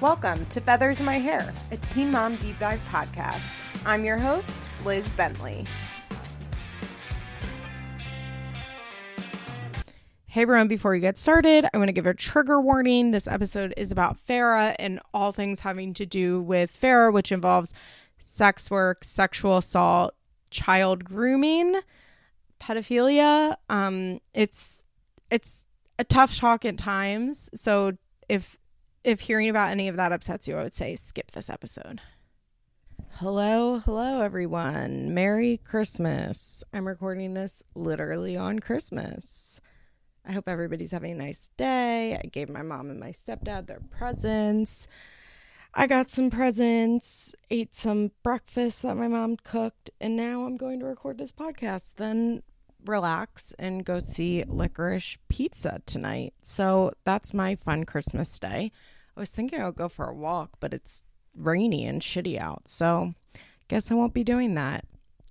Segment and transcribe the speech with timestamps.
[0.00, 3.56] Welcome to Feathers in My Hair, a Teen Mom Deep Dive podcast.
[3.84, 5.64] I'm your host, Liz Bentley.
[10.28, 13.10] Hey everyone, before we get started, I want to give a trigger warning.
[13.10, 17.74] This episode is about Farrah and all things having to do with Farrah, which involves
[18.22, 20.14] sex work, sexual assault,
[20.52, 21.80] child grooming,
[22.60, 23.56] pedophilia.
[23.68, 24.84] Um, it's
[25.28, 25.64] it's
[25.98, 27.50] a tough talk at times.
[27.52, 27.94] So
[28.28, 28.60] if
[29.04, 32.00] if hearing about any of that upsets you, I would say skip this episode.
[33.12, 35.12] Hello, hello everyone.
[35.12, 36.62] Merry Christmas.
[36.72, 39.60] I'm recording this literally on Christmas.
[40.24, 42.20] I hope everybody's having a nice day.
[42.22, 44.86] I gave my mom and my stepdad their presents.
[45.74, 50.80] I got some presents, ate some breakfast that my mom cooked, and now I'm going
[50.80, 51.94] to record this podcast.
[51.96, 52.42] Then
[52.88, 56.34] relax and go see licorice pizza tonight.
[56.42, 58.72] So that's my fun Christmas day.
[59.16, 61.04] I was thinking I'll go for a walk, but it's
[61.36, 62.68] rainy and shitty out.
[62.68, 63.14] So
[63.68, 64.84] guess I won't be doing that.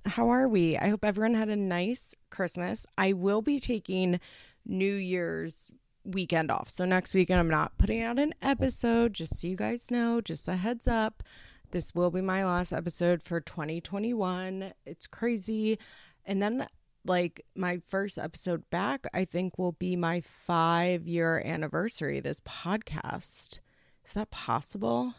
[0.06, 0.78] How are we?
[0.78, 2.86] I hope everyone had a nice Christmas.
[2.98, 4.20] I will be taking
[4.66, 5.72] New Year's
[6.06, 6.70] weekend off.
[6.70, 10.48] So next weekend, I'm not putting out an episode, just so you guys know, just
[10.48, 11.24] a heads up.
[11.72, 14.72] This will be my last episode for 2021.
[14.86, 15.78] It's crazy.
[16.26, 16.68] And then,
[17.08, 23.60] like, my first episode back, I think will be my five year anniversary, this podcast.
[24.06, 25.14] Is that possible?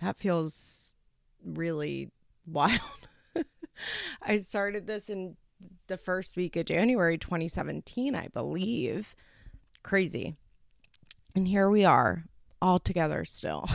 [0.00, 0.92] That feels
[1.44, 2.10] really
[2.46, 2.80] wild.
[4.22, 5.36] I started this in
[5.86, 9.14] the first week of January 2017, I believe.
[9.82, 10.36] Crazy.
[11.34, 12.24] And here we are,
[12.60, 13.68] all together still.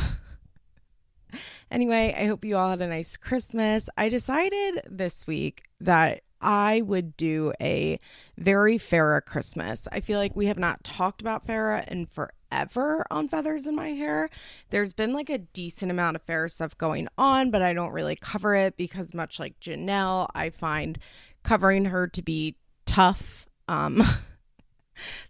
[1.71, 3.89] anyway, I hope you all had a nice Christmas.
[3.97, 7.99] I decided this week that I would do a
[8.37, 9.87] very Farrah Christmas.
[9.91, 13.89] I feel like we have not talked about Farrah in forever on Feathers in My
[13.89, 14.29] Hair.
[14.69, 18.15] There's been like a decent amount of Farrah stuff going on, but I don't really
[18.15, 20.99] cover it because, much like Janelle, I find
[21.43, 23.47] covering her to be tough.
[23.67, 24.03] Um,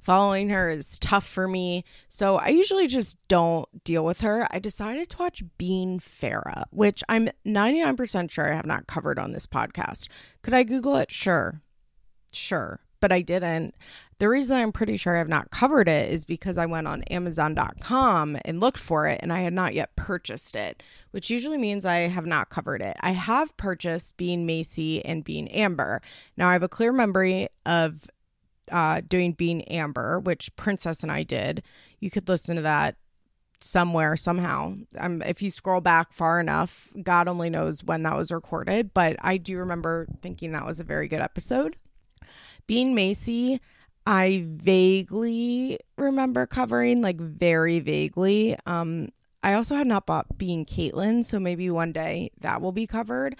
[0.02, 1.84] following her is tough for me.
[2.10, 4.48] So I usually just don't deal with her.
[4.52, 9.32] I decided to watch Being Farrah, which I'm 99% sure I have not covered on
[9.32, 10.08] this podcast.
[10.42, 11.12] Could I Google it?
[11.12, 11.62] Sure.
[12.32, 12.80] Sure.
[13.00, 13.76] But I didn't.
[14.20, 17.04] The reason I'm pretty sure I have not covered it is because I went on
[17.04, 20.82] Amazon.com and looked for it and I had not yet purchased it,
[21.12, 22.96] which usually means I have not covered it.
[23.02, 26.02] I have purchased Being Macy and Being Amber.
[26.38, 28.10] Now I have a clear memory of
[28.72, 31.64] uh, doing Being Amber, which Princess and I did.
[32.00, 32.96] You could listen to that
[33.60, 34.76] somewhere somehow.
[34.98, 39.16] Um, if you scroll back far enough, God only knows when that was recorded, but
[39.22, 41.78] I do remember thinking that was a very good episode.
[42.68, 43.62] Being Macy,
[44.06, 48.58] I vaguely remember covering, like very vaguely.
[48.66, 49.10] Um,
[49.42, 53.36] I also had not bought Being Catelynn, so maybe one day that will be covered.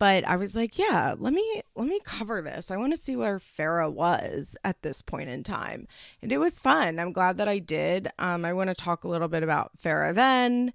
[0.00, 2.70] But I was like, yeah, let me let me cover this.
[2.70, 5.86] I want to see where Farrah was at this point in time,
[6.22, 6.98] and it was fun.
[6.98, 8.10] I'm glad that I did.
[8.18, 10.72] Um, I want to talk a little bit about Farrah then.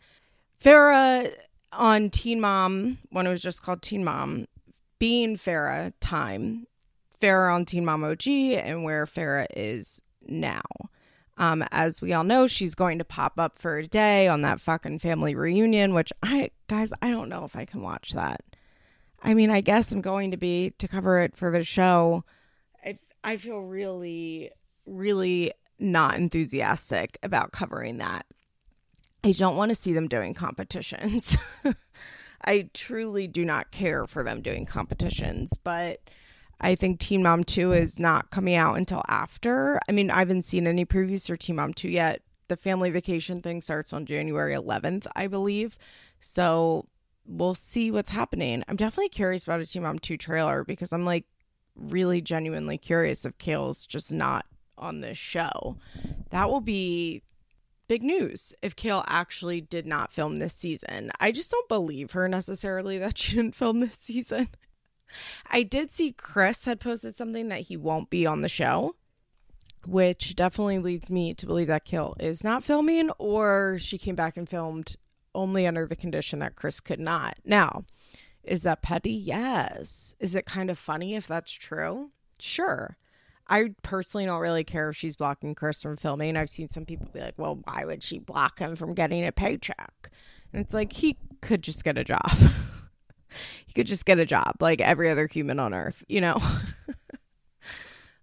[0.64, 1.34] Farrah
[1.74, 4.46] on Teen Mom when it was just called Teen Mom,
[5.00, 6.68] being Farrah time
[7.20, 10.62] Farrah on Teen Mom OG and where Farrah is now.
[11.38, 14.62] Um, as we all know, she's going to pop up for a day on that
[14.62, 18.42] fucking family reunion, which I, guys, I don't know if I can watch that.
[19.26, 22.24] I mean, I guess I'm going to be to cover it for the show.
[22.86, 24.52] I, I feel really,
[24.86, 28.28] really not enthusiastic about covering that.
[29.24, 31.36] I don't want to see them doing competitions.
[32.46, 36.02] I truly do not care for them doing competitions, but
[36.62, 39.80] I think Teen Mom 2 is not coming out until after.
[39.90, 42.22] I mean, I haven't seen any previews for Teen Mom 2 yet.
[42.48, 45.80] The family vacation thing starts on January 11th, I believe.
[46.20, 46.86] So
[47.28, 48.64] we'll see what's happening.
[48.68, 51.26] I'm definitely curious about a Teen Mom 2 trailer because I'm like
[51.76, 54.46] really genuinely curious if Kail's just not
[54.78, 55.78] on this show.
[56.30, 57.24] That will be
[57.88, 61.12] big news if Kail actually did not film this season.
[61.20, 64.50] I just don't believe her necessarily that she didn't film this season.
[65.52, 68.96] I did see Chris had posted something that he won't be on the show,
[69.86, 74.36] which definitely leads me to believe that Kail is not filming or she came back
[74.36, 74.96] and filmed
[75.36, 77.38] only under the condition that Chris could not.
[77.46, 77.86] Now,
[78.44, 79.12] is that petty?
[79.12, 80.16] Yes.
[80.20, 82.12] Is it kind of funny if that's true?
[82.40, 82.98] Sure.
[83.48, 86.36] I personally don't really care if she's blocking Chris from filming.
[86.36, 89.32] I've seen some people be like, well, why would she block him from getting a
[89.32, 90.10] paycheck?
[90.52, 92.28] And it's like, he could just get a job.
[93.66, 96.38] he could just get a job like every other human on earth, you know?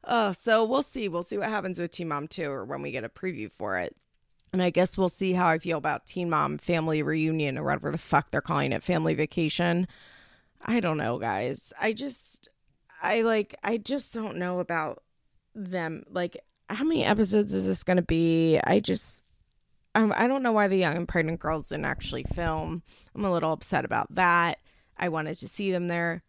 [0.05, 1.09] oh, so we'll see.
[1.09, 3.79] We'll see what happens with Teen Mom 2 or when we get a preview for
[3.79, 3.95] it.
[4.53, 7.91] And I guess we'll see how I feel about Teen Mom Family Reunion or whatever
[7.91, 9.89] the fuck they're calling it, Family Vacation.
[10.61, 11.73] I don't know, guys.
[11.81, 12.51] I just,
[13.03, 15.03] I like, I just don't know about
[15.55, 16.05] them.
[16.11, 16.37] Like,
[16.69, 18.61] how many episodes is this going to be?
[18.65, 19.25] I just,
[19.95, 22.83] I'm, I don't know why the Young and Pregnant Girls didn't actually film.
[23.15, 24.59] I'm a little upset about that.
[24.99, 26.23] I wanted to see them there.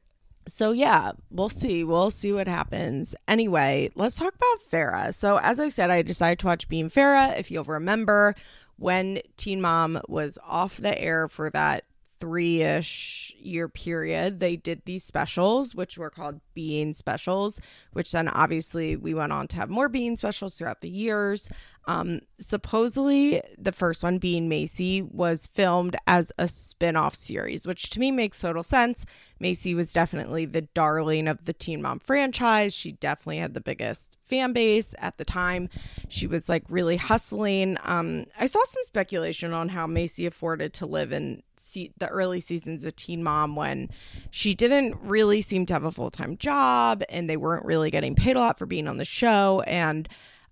[0.47, 1.83] So yeah, we'll see.
[1.83, 3.15] We'll see what happens.
[3.27, 5.13] Anyway, let's talk about Farrah.
[5.13, 7.37] So as I said, I decided to watch Being Farrah.
[7.37, 8.35] If you'll remember,
[8.77, 11.85] when Teen Mom was off the air for that
[12.23, 17.59] three ish year period, they did these specials, which were called Being Specials,
[17.91, 21.49] which then obviously we went on to have more Being Specials throughout the years.
[21.85, 27.89] Um, supposedly, the first one being Macy, was filmed as a spin off series, which
[27.89, 29.05] to me makes total sense.
[29.39, 32.73] Macy was definitely the darling of the Teen Mom franchise.
[32.73, 35.67] She definitely had the biggest fan base at the time.
[36.07, 37.77] She was like really hustling.
[37.83, 42.39] Um, I saw some speculation on how Macy afforded to live in see the early
[42.39, 43.89] seasons of Teen Mom when
[44.31, 48.15] she didn't really seem to have a full time job and they weren't really getting
[48.15, 49.63] paid a lot for being on the show.
[49.67, 50.07] And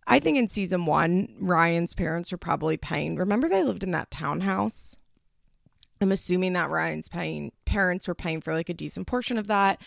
[0.07, 3.15] I think in season one, Ryan's parents were probably paying.
[3.15, 4.95] Remember, they lived in that townhouse?
[6.01, 9.79] I'm assuming that Ryan's paying parents were paying for like a decent portion of that.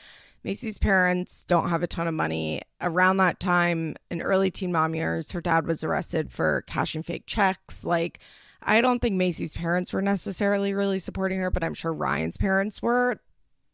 [0.44, 2.60] Macy's parents don't have a ton of money.
[2.80, 7.24] Around that time, in early teen mom years, her dad was arrested for cashing fake
[7.26, 7.84] checks.
[7.84, 8.20] Like,
[8.64, 12.82] I don't think Macy's parents were necessarily really supporting her, but I'm sure Ryan's parents
[12.82, 13.20] were,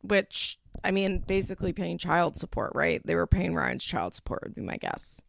[0.03, 3.01] which, I mean, basically paying child support, right?
[3.05, 5.23] They were paying Ryan's child support, would be my guess.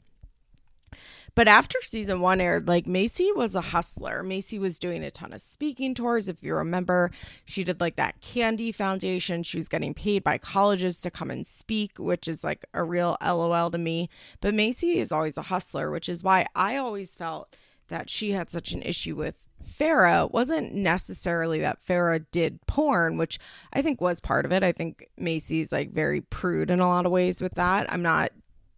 [1.33, 4.21] But after season one aired, like Macy was a hustler.
[4.21, 6.27] Macy was doing a ton of speaking tours.
[6.27, 7.11] If you remember,
[7.45, 9.43] she did like that Candy Foundation.
[9.43, 13.15] She was getting paid by colleges to come and speak, which is like a real
[13.25, 14.09] LOL to me.
[14.41, 17.55] But Macy is always a hustler, which is why I always felt
[17.91, 23.39] that she had such an issue with Farrah wasn't necessarily that Farrah did porn, which
[23.71, 24.63] I think was part of it.
[24.63, 27.91] I think Macy's like very prude in a lot of ways with that.
[27.91, 28.31] I'm not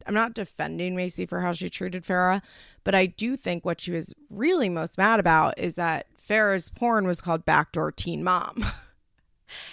[0.05, 2.41] I'm not defending Macy for how she treated Farrah,
[2.83, 7.07] but I do think what she was really most mad about is that Farrah's porn
[7.07, 8.65] was called Backdoor Teen Mom.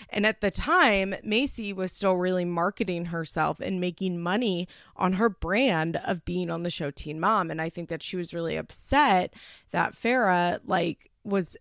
[0.08, 5.28] and at the time, Macy was still really marketing herself and making money on her
[5.28, 7.50] brand of being on the show Teen Mom.
[7.50, 9.34] And I think that she was really upset
[9.70, 11.56] that Farrah, like, was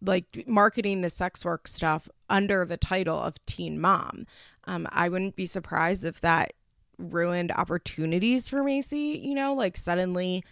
[0.00, 4.26] like marketing the sex work stuff under the title of Teen Mom.
[4.64, 6.52] Um, I wouldn't be surprised if that
[6.98, 10.44] ruined opportunities for Macy, you know, like suddenly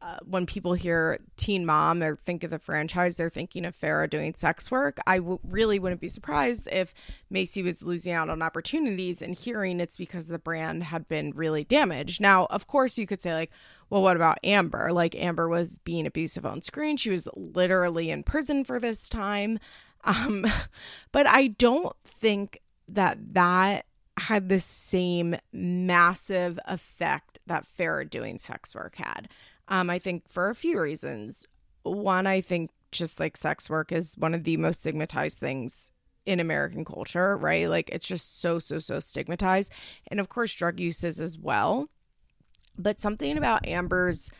[0.00, 4.08] uh, when people hear teen mom or think of the franchise, they're thinking of Farrah
[4.08, 4.98] doing sex work.
[5.06, 6.94] I w- really wouldn't be surprised if
[7.30, 11.64] Macy was losing out on opportunities and hearing it's because the brand had been really
[11.64, 12.20] damaged.
[12.20, 13.50] Now, of course, you could say, like,
[13.90, 14.92] well, what about Amber?
[14.92, 16.96] Like, Amber was being abusive on screen.
[16.96, 19.58] She was literally in prison for this time.
[20.04, 20.46] Um,
[21.10, 23.84] but I don't think that that
[24.16, 29.28] had the same massive effect that Farrah doing sex work had.
[29.68, 31.46] Um, I think for a few reasons.
[31.82, 35.90] One, I think just like sex work is one of the most stigmatized things
[36.26, 37.68] in American culture, right?
[37.68, 39.72] Like it's just so, so, so stigmatized.
[40.08, 41.88] And of course, drug use is as well.
[42.76, 44.30] But something about Amber's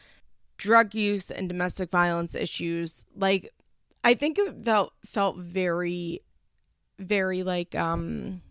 [0.58, 3.50] drug use and domestic violence issues, like
[4.04, 6.22] I think it felt felt very,
[6.98, 8.42] very like um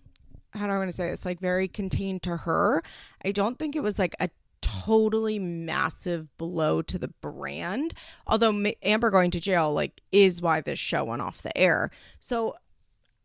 [0.51, 1.25] how do I want to say this?
[1.25, 2.83] Like very contained to her.
[3.23, 4.29] I don't think it was like a
[4.67, 7.93] totally massive blow to the brand.
[8.25, 11.91] Although Amber going to jail like is why this show went off the air.
[12.19, 12.55] So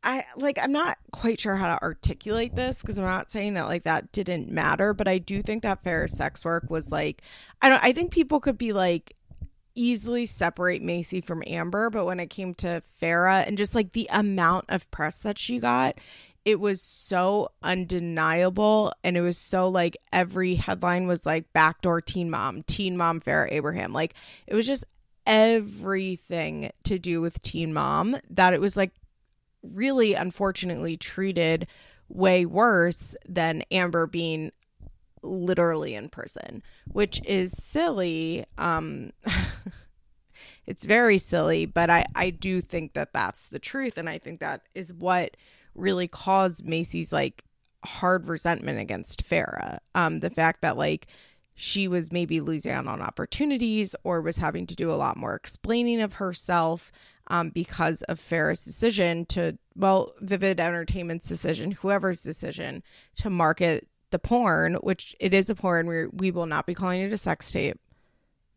[0.04, 3.66] I like I'm not quite sure how to articulate this because I'm not saying that
[3.66, 7.22] like that didn't matter, but I do think that fair sex work was like
[7.60, 9.16] I don't I think people could be like
[9.74, 14.08] easily separate Macy from Amber, but when it came to Farrah and just like the
[14.12, 15.96] amount of press that she got,
[16.44, 22.30] it was so undeniable and it was so like every headline was like backdoor teen
[22.30, 23.92] mom teen mom farrah abraham.
[23.92, 24.14] Like
[24.46, 24.84] it was just
[25.26, 28.92] everything to do with teen mom that it was like
[29.62, 31.66] really unfortunately treated
[32.08, 34.50] way worse than amber being
[35.22, 38.44] literally in prison which is silly.
[38.58, 39.12] Um
[40.66, 44.40] it's very silly but i i do think that that's the truth and i think
[44.40, 45.36] that is what
[45.74, 47.44] really caused Macy's like
[47.84, 49.78] hard resentment against Farrah.
[49.94, 51.06] Um, the fact that like
[51.54, 55.34] she was maybe losing out on opportunities or was having to do a lot more
[55.34, 56.90] explaining of herself
[57.28, 62.82] um, because of Farrah's decision to, well, Vivid Entertainment's decision, whoever's decision
[63.16, 65.86] to market the porn, which it is a porn.
[65.86, 67.78] We we will not be calling it a sex tape.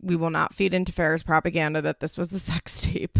[0.01, 3.17] we will not feed into Farrah's propaganda that this was a sex tape.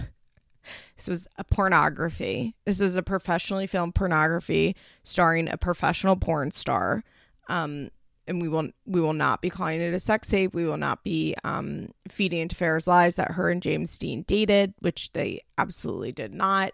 [0.95, 2.55] This was a pornography.
[2.65, 7.03] This was a professionally filmed pornography starring a professional porn star.
[7.48, 7.89] Um,
[8.27, 10.53] and we will we will not be calling it a sex tape.
[10.53, 14.74] We will not be um, feeding into Farrah's lies that her and James Dean dated,
[14.79, 16.72] which they absolutely did not.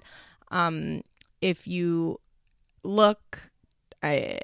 [0.49, 1.01] Um,
[1.41, 2.19] if you
[2.83, 3.51] look,
[4.01, 4.37] I,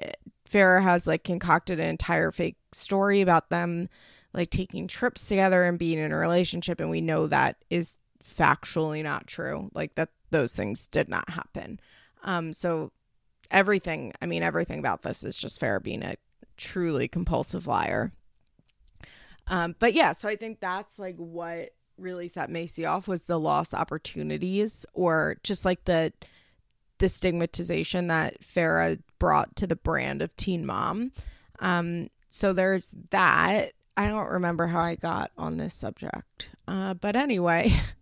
[0.50, 3.88] Farrah has like concocted an entire fake story about them
[4.34, 7.98] like taking trips together and being in a relationship, and we know that is
[8.28, 9.70] factually not true.
[9.74, 11.80] Like that, those things did not happen.
[12.22, 12.92] Um, so
[13.50, 16.16] everything, I mean, everything about this is just Farrah being a
[16.56, 18.12] truly compulsive liar.
[19.46, 23.40] Um, but yeah, so I think that's like what really set Macy off was the
[23.40, 26.12] lost opportunities or just like the
[26.98, 31.12] the stigmatization that Farrah brought to the brand of teen mom.
[31.60, 33.72] Um, so there's that.
[33.96, 36.50] I don't remember how I got on this subject.
[36.66, 37.72] Uh, but anyway,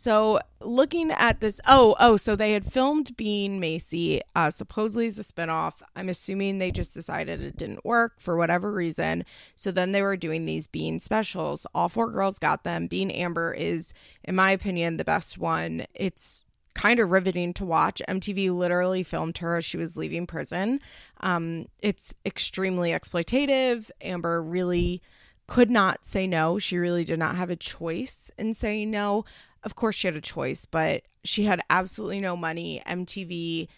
[0.00, 5.18] So looking at this, oh, oh, so they had filmed Being Macy, uh, supposedly as
[5.18, 5.82] a spinoff.
[5.94, 9.26] I'm assuming they just decided it didn't work for whatever reason.
[9.56, 11.66] So then they were doing these Being specials.
[11.74, 12.86] All four girls got them.
[12.86, 13.92] Being Amber is,
[14.24, 15.84] in my opinion, the best one.
[15.92, 18.00] It's kind of riveting to watch.
[18.08, 20.80] MTV literally filmed her as she was leaving prison.
[21.20, 23.90] Um, it's extremely exploitative.
[24.00, 25.02] Amber really
[25.46, 26.58] could not say no.
[26.58, 29.26] She really did not have a choice in saying no
[29.62, 32.82] of course she had a choice, but she had absolutely no money.
[32.86, 33.68] MTV,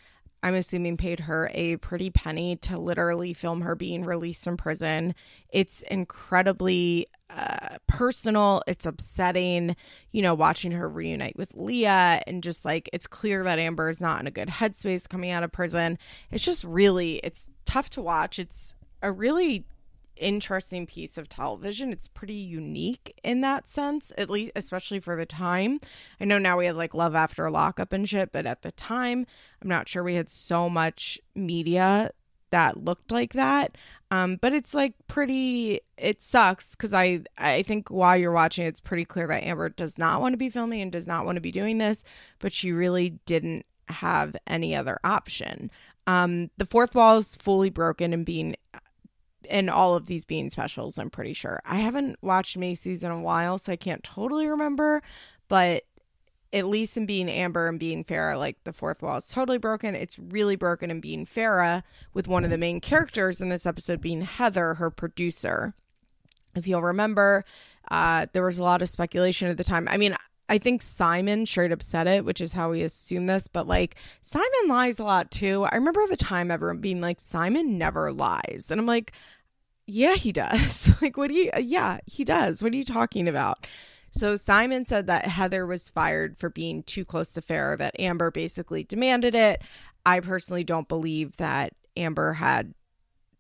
[0.43, 5.15] I'm assuming, paid her a pretty penny to literally film her being released from prison.
[5.49, 8.63] It's incredibly uh, personal.
[8.67, 9.75] It's upsetting,
[10.11, 14.01] you know, watching her reunite with Leah and just like it's clear that Amber is
[14.01, 15.99] not in a good headspace coming out of prison.
[16.31, 18.39] It's just really, it's tough to watch.
[18.39, 19.65] It's a really
[20.17, 21.93] interesting piece of television.
[21.93, 25.81] It's pretty unique in that sense, at least especially for the time.
[26.21, 29.27] I know now we have like Love After Lockup and shit, but at the time,
[29.61, 32.11] I'm not sure we had so much media
[32.51, 33.77] that looked like that.
[34.11, 35.81] Um, but it's like pretty.
[35.97, 39.99] It sucks because I I think while you're watching, it's pretty clear that Amber does
[39.99, 42.05] not want to be filming and does not want to be doing this,
[42.39, 45.71] but she really didn't have any other option.
[46.07, 48.57] Um, the fourth wall is fully broken and being
[49.49, 51.61] in all of these being specials, I'm pretty sure.
[51.65, 55.03] I haven't watched Macy's in a while, so I can't totally remember,
[55.49, 55.85] but
[56.53, 59.95] at least in being Amber and being Farrah, like the fourth wall is totally broken.
[59.95, 61.83] It's really broken in being Farrah,
[62.13, 65.75] with one of the main characters in this episode being Heather, her producer.
[66.55, 67.45] If you'll remember,
[67.91, 69.89] uh, there was a lot of speculation at the time.
[69.89, 70.15] I mean,
[70.53, 73.97] I think Simon straight up said it, which is how we assume this, but like
[74.21, 75.65] Simon lies a lot too.
[75.65, 78.67] I remember the time everyone being like, Simon never lies.
[78.71, 79.13] And I'm like,
[79.87, 80.91] yeah, he does.
[81.01, 82.63] like, what do you, yeah, he does.
[82.63, 83.67] What are you talking about?
[84.11, 88.31] So Simon said that Heather was fired for being too close to Farrah, that Amber
[88.31, 89.63] basically demanded it.
[90.05, 92.75] I personally don't believe that Amber had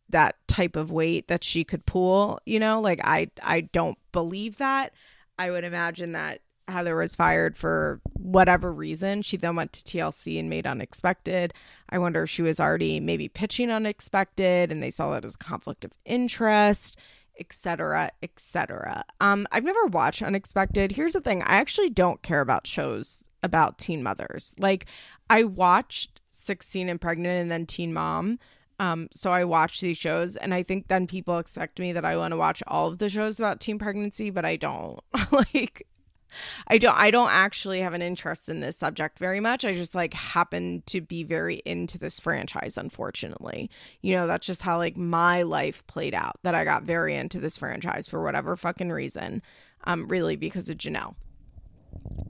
[0.09, 2.81] that type of weight that she could pull, you know?
[2.81, 4.95] Like I I don't believe that.
[5.38, 9.23] I would imagine that Heather was fired for whatever reason.
[9.23, 11.52] She then went to TLC and made Unexpected.
[11.88, 15.38] I wonder if she was already maybe pitching Unexpected and they saw that as a
[15.38, 16.97] conflict of interest,
[17.38, 19.04] etc., etc.
[19.21, 20.92] Um, I've never watched Unexpected.
[20.92, 24.54] Here's the thing: I actually don't care about shows about teen mothers.
[24.59, 24.87] Like,
[25.28, 28.38] I watched 16 and Pregnant and then Teen Mom.
[28.78, 32.16] Um, so I watch these shows, and I think then people expect me that I
[32.16, 34.99] want to watch all of the shows about teen pregnancy, but I don't.
[35.31, 35.87] like,
[36.68, 39.64] I don't I don't actually have an interest in this subject very much.
[39.64, 43.70] I just like happen to be very into this franchise unfortunately.
[44.00, 47.40] You know, that's just how like my life played out that I got very into
[47.40, 49.42] this franchise for whatever fucking reason.
[49.84, 51.14] Um really because of Janelle.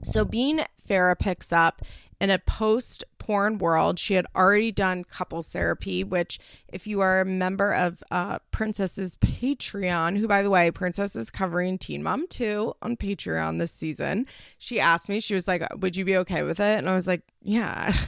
[0.03, 1.81] So Being Farrah picks up
[2.19, 3.97] in a post porn world.
[3.97, 9.15] She had already done couples therapy, which, if you are a member of uh, Princess's
[9.15, 14.27] Patreon, who, by the way, Princess is covering Teen Mom 2 on Patreon this season,
[14.57, 16.77] she asked me, she was like, Would you be okay with it?
[16.77, 17.95] And I was like, Yeah.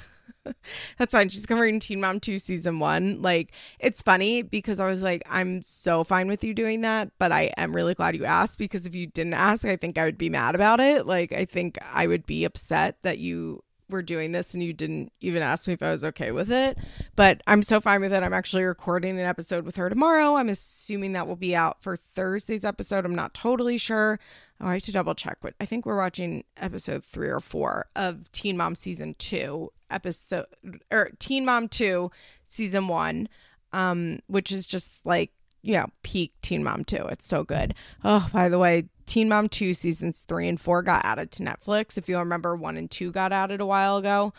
[0.97, 1.29] That's fine.
[1.29, 3.21] She's covering Teen Mom 2 season 1.
[3.21, 7.31] Like it's funny because I was like I'm so fine with you doing that, but
[7.31, 10.17] I am really glad you asked because if you didn't ask, I think I would
[10.17, 11.07] be mad about it.
[11.07, 15.11] Like I think I would be upset that you we're doing this and you didn't
[15.21, 16.77] even ask me if I was okay with it.
[17.15, 18.23] But I'm so fine with it.
[18.23, 20.35] I'm actually recording an episode with her tomorrow.
[20.35, 23.05] I'm assuming that will be out for Thursday's episode.
[23.05, 24.19] I'm not totally sure.
[24.59, 28.31] I have to double check, but I think we're watching episode three or four of
[28.31, 30.45] Teen Mom season two, episode
[30.91, 32.09] or Teen Mom two,
[32.47, 33.27] season one,
[33.73, 35.31] um, which is just like
[35.65, 37.07] you know, peak Teen Mom 2.
[37.09, 37.73] It's so good.
[38.03, 41.97] Oh, by the way, Teen Mom 2 seasons 3 and 4 got added to Netflix.
[41.97, 44.33] If you remember, 1 and 2 got added a while ago.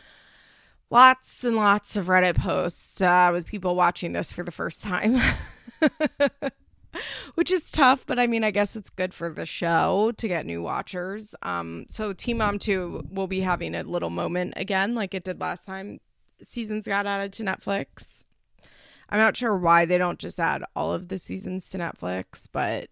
[0.91, 5.21] Lots and lots of Reddit posts uh, with people watching this for the first time.
[7.35, 10.47] Which is tough, but I mean, I guess it's good for the show to get
[10.47, 11.35] new watchers.
[11.43, 15.41] Um, so Teen Mom 2 will be having a little moment again, like it did
[15.41, 16.01] last time
[16.43, 18.25] seasons got added to Netflix.
[19.09, 22.89] I'm not sure why they don't just add all of the seasons to Netflix, but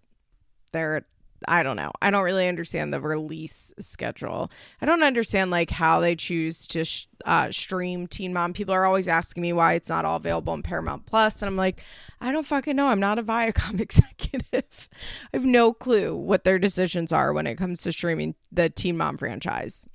[0.73, 1.07] they're
[1.49, 1.93] I don't know.
[2.03, 4.51] I don't really understand the release schedule.
[4.81, 8.53] I don't understand like how they choose to sh- uh, stream Teen Mom.
[8.53, 11.57] People are always asking me why it's not all available on Paramount Plus, and I'm
[11.57, 11.83] like,
[12.21, 12.89] I don't fucking know.
[12.89, 14.89] I'm not a Viacom executive.
[15.33, 18.97] I have no clue what their decisions are when it comes to streaming the Teen
[18.97, 19.89] Mom franchise.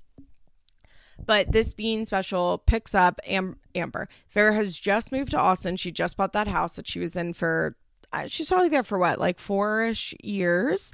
[1.25, 4.07] But this being special picks up Am- Amber.
[4.33, 5.75] Farrah has just moved to Austin.
[5.75, 7.75] She just bought that house that she was in for.
[8.11, 10.91] Uh, she's probably there for what, like four-ish years.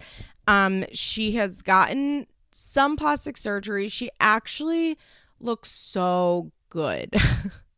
[0.47, 3.87] Um, she has gotten some plastic surgery.
[3.87, 4.97] She actually
[5.39, 7.13] looks so good.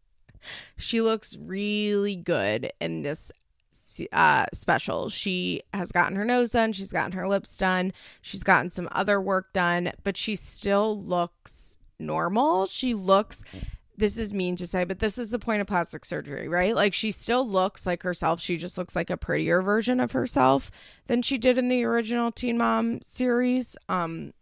[0.78, 3.32] she looks really good in this
[4.12, 5.10] uh, special.
[5.10, 9.22] She has gotten her nose done, she's gotten her lips done, she's gotten some other
[9.22, 12.66] work done, but she still looks normal.
[12.68, 13.44] She looks
[13.98, 16.76] this is mean to say, but this is the point of plastic surgery, right?
[16.76, 18.40] Like she still looks like herself.
[18.40, 20.70] She just looks like a prettier version of herself
[21.08, 23.76] than she did in the original Teen Mom series.
[23.90, 24.34] Um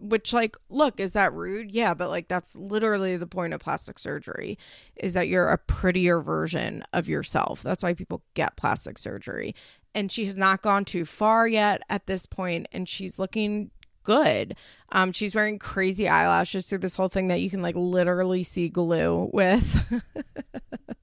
[0.00, 1.72] which like look, is that rude?
[1.72, 4.58] Yeah, but like that's literally the point of plastic surgery
[4.96, 7.62] is that you're a prettier version of yourself.
[7.62, 9.54] That's why people get plastic surgery.
[9.94, 13.70] And she has not gone too far yet at this point and she's looking
[14.04, 14.56] good.
[14.92, 18.68] Um, she's wearing crazy eyelashes through this whole thing that you can like literally see
[18.68, 20.02] glue with.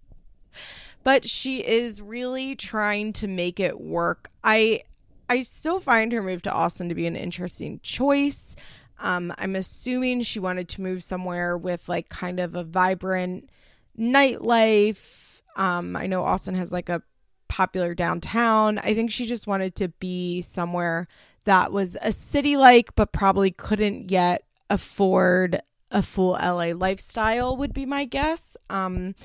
[1.03, 4.31] but she is really trying to make it work.
[4.43, 4.83] I
[5.27, 8.55] I still find her move to Austin to be an interesting choice.
[8.99, 13.49] Um, I'm assuming she wanted to move somewhere with like kind of a vibrant
[13.97, 15.41] nightlife.
[15.55, 17.01] Um, I know Austin has like a
[17.47, 18.77] popular downtown.
[18.77, 21.07] I think she just wanted to be somewhere
[21.45, 27.73] that was a city like, but probably couldn't yet afford a full LA lifestyle, would
[27.73, 28.55] be my guess.
[28.69, 29.15] Um,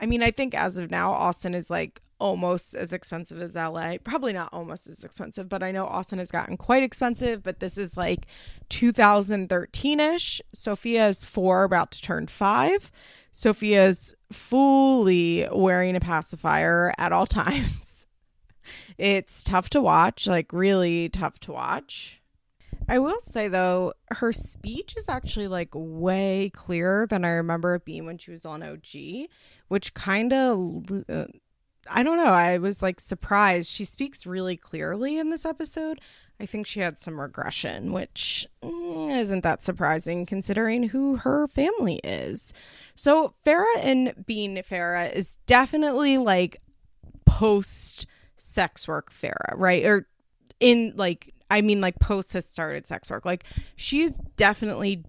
[0.00, 3.96] I mean, I think as of now, Austin is like almost as expensive as LA.
[4.02, 7.42] Probably not almost as expensive, but I know Austin has gotten quite expensive.
[7.42, 8.26] But this is like
[8.68, 10.40] 2013 ish.
[10.52, 12.90] Sophia is four, about to turn five.
[13.32, 17.95] Sophia's fully wearing a pacifier at all times.
[18.98, 22.20] It's tough to watch, like really tough to watch.
[22.88, 27.84] I will say though, her speech is actually like way clearer than I remember it
[27.84, 29.28] being when she was on OG,
[29.68, 31.24] which kind of uh,
[31.90, 33.68] I don't know, I was like surprised.
[33.68, 36.00] She speaks really clearly in this episode.
[36.38, 42.00] I think she had some regression, which mm, isn't that surprising considering who her family
[42.04, 42.52] is.
[42.94, 46.60] So, Farrah and Being Farrah is definitely like
[47.24, 48.06] post
[48.36, 49.84] sex work Farrah, right?
[49.84, 50.06] Or
[50.60, 53.24] in like I mean like post has started sex work.
[53.24, 53.44] Like
[53.76, 55.04] she's definitely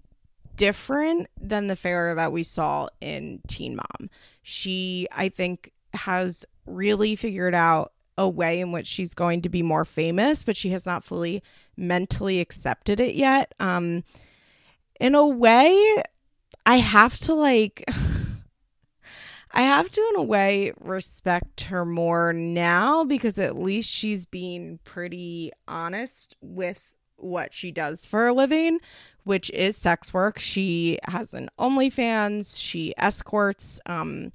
[0.56, 4.10] different than the Farrah that we saw in Teen Mom.
[4.42, 9.62] She I think has really figured out a way in which she's going to be
[9.62, 11.42] more famous, but she has not fully
[11.76, 13.54] mentally accepted it yet.
[13.60, 14.04] Um
[15.00, 16.02] in a way
[16.66, 17.84] I have to like
[19.52, 24.78] I have to, in a way, respect her more now because at least she's being
[24.84, 28.78] pretty honest with what she does for a living,
[29.24, 30.38] which is sex work.
[30.38, 34.32] She has an OnlyFans, she escorts, um,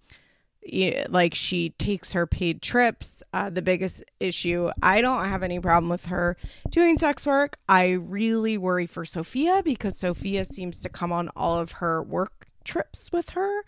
[1.09, 3.21] like she takes her paid trips.
[3.33, 6.37] Uh, the biggest issue, I don't have any problem with her
[6.69, 7.57] doing sex work.
[7.67, 12.47] I really worry for Sophia because Sophia seems to come on all of her work
[12.63, 13.63] trips with her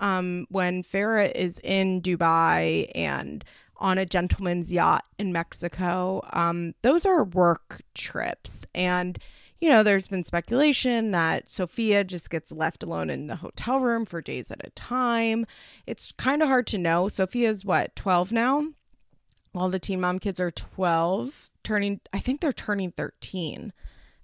[0.00, 3.44] um, when Farrah is in Dubai and
[3.78, 6.22] on a gentleman's yacht in Mexico.
[6.32, 8.64] Um, those are work trips.
[8.74, 9.18] And,
[9.60, 14.04] you know, there's been speculation that Sophia just gets left alone in the hotel room
[14.04, 15.46] for days at a time.
[15.86, 17.08] It's kind of hard to know.
[17.08, 18.64] Sophia's what, 12 now?
[19.54, 23.72] All the Teen Mom kids are 12, turning, I think they're turning 13.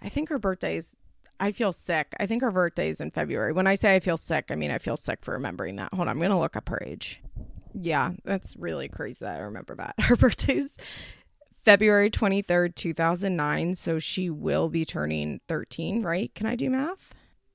[0.02, 0.96] I think her birthday's
[1.42, 2.14] I feel sick.
[2.20, 3.52] I think her birthday is in February.
[3.52, 5.92] When I say I feel sick, I mean I feel sick for remembering that.
[5.92, 7.20] Hold on, I'm gonna look up her age.
[7.74, 9.94] Yeah, that's really crazy that I remember that.
[9.98, 10.76] Her birthday's
[11.64, 13.74] February 23rd, 2009.
[13.74, 16.32] So she will be turning 13, right?
[16.34, 17.14] Can I do math?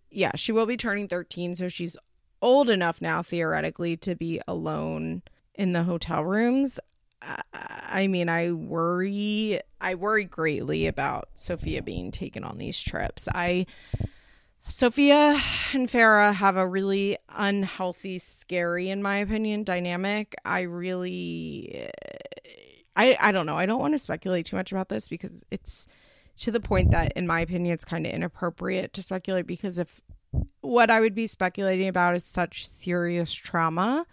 [0.09, 1.55] Yeah, she will be turning 13.
[1.55, 1.95] So she's
[2.41, 5.21] old enough now, theoretically, to be alone
[5.53, 6.79] in the hotel rooms.
[7.21, 13.27] I mean, I worry I worry greatly about Sophia being taken on these trips.
[13.33, 13.65] I
[14.67, 15.39] Sophia
[15.73, 20.35] and Farrah have a really unhealthy, scary, in my opinion, dynamic.
[20.43, 21.89] I really,
[22.95, 23.57] I, I don't know.
[23.57, 25.87] I don't want to speculate too much about this because it's
[26.41, 30.01] to the point that, in my opinion, it's kind of inappropriate to speculate because if
[30.59, 34.05] what I would be speculating about is such serious trauma,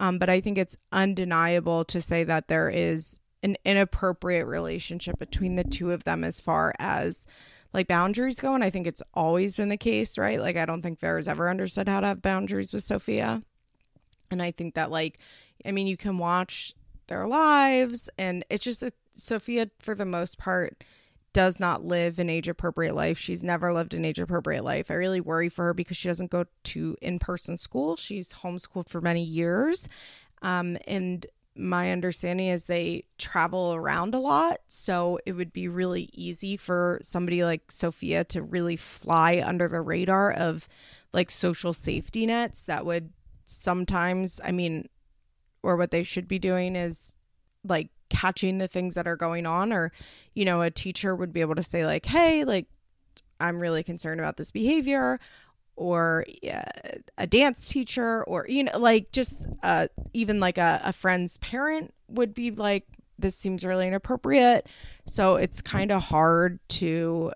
[0.00, 5.56] um, but I think it's undeniable to say that there is an inappropriate relationship between
[5.56, 7.26] the two of them as far as
[7.72, 8.54] like boundaries go.
[8.54, 10.40] And I think it's always been the case, right?
[10.40, 13.42] Like, I don't think Farrah's ever understood how to have boundaries with Sophia.
[14.30, 15.20] And I think that, like,
[15.64, 16.74] I mean, you can watch
[17.08, 20.84] their lives, and it's just a, Sophia, for the most part,
[21.38, 23.16] does not live an age appropriate life.
[23.16, 24.90] She's never lived an age appropriate life.
[24.90, 27.94] I really worry for her because she doesn't go to in person school.
[27.94, 29.88] She's homeschooled for many years.
[30.42, 31.24] Um, and
[31.54, 34.58] my understanding is they travel around a lot.
[34.66, 39.80] So it would be really easy for somebody like Sophia to really fly under the
[39.80, 40.66] radar of
[41.12, 43.12] like social safety nets that would
[43.44, 44.88] sometimes, I mean,
[45.62, 47.14] or what they should be doing is
[47.68, 49.92] like catching the things that are going on or
[50.34, 52.66] you know a teacher would be able to say like hey like
[53.38, 55.20] i'm really concerned about this behavior
[55.76, 56.24] or
[57.18, 61.94] a dance teacher or you know like just uh, even like a, a friend's parent
[62.08, 62.84] would be like
[63.18, 64.66] this seems really inappropriate.
[65.06, 67.32] So it's kind of hard to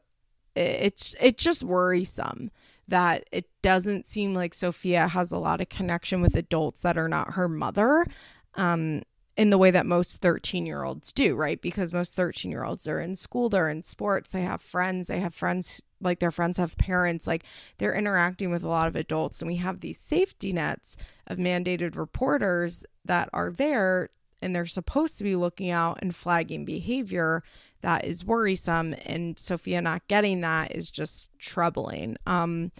[0.54, 2.50] it's it's just worrisome
[2.86, 7.08] that it doesn't seem like sophia has a lot of connection with adults that are
[7.08, 8.06] not her mother.
[8.54, 9.02] Um
[9.36, 11.60] in the way that most 13 year olds do, right?
[11.60, 15.20] Because most 13 year olds are in school, they're in sports, they have friends, they
[15.20, 17.44] have friends, like their friends have parents, like
[17.78, 19.40] they're interacting with a lot of adults.
[19.40, 24.10] And we have these safety nets of mandated reporters that are there
[24.42, 27.42] and they're supposed to be looking out and flagging behavior
[27.80, 28.94] that is worrisome.
[29.04, 32.16] And Sophia not getting that is just troubling.
[32.26, 32.72] Um,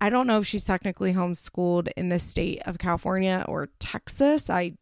[0.00, 4.48] I don't know if she's technically homeschooled in the state of California or Texas.
[4.48, 4.74] I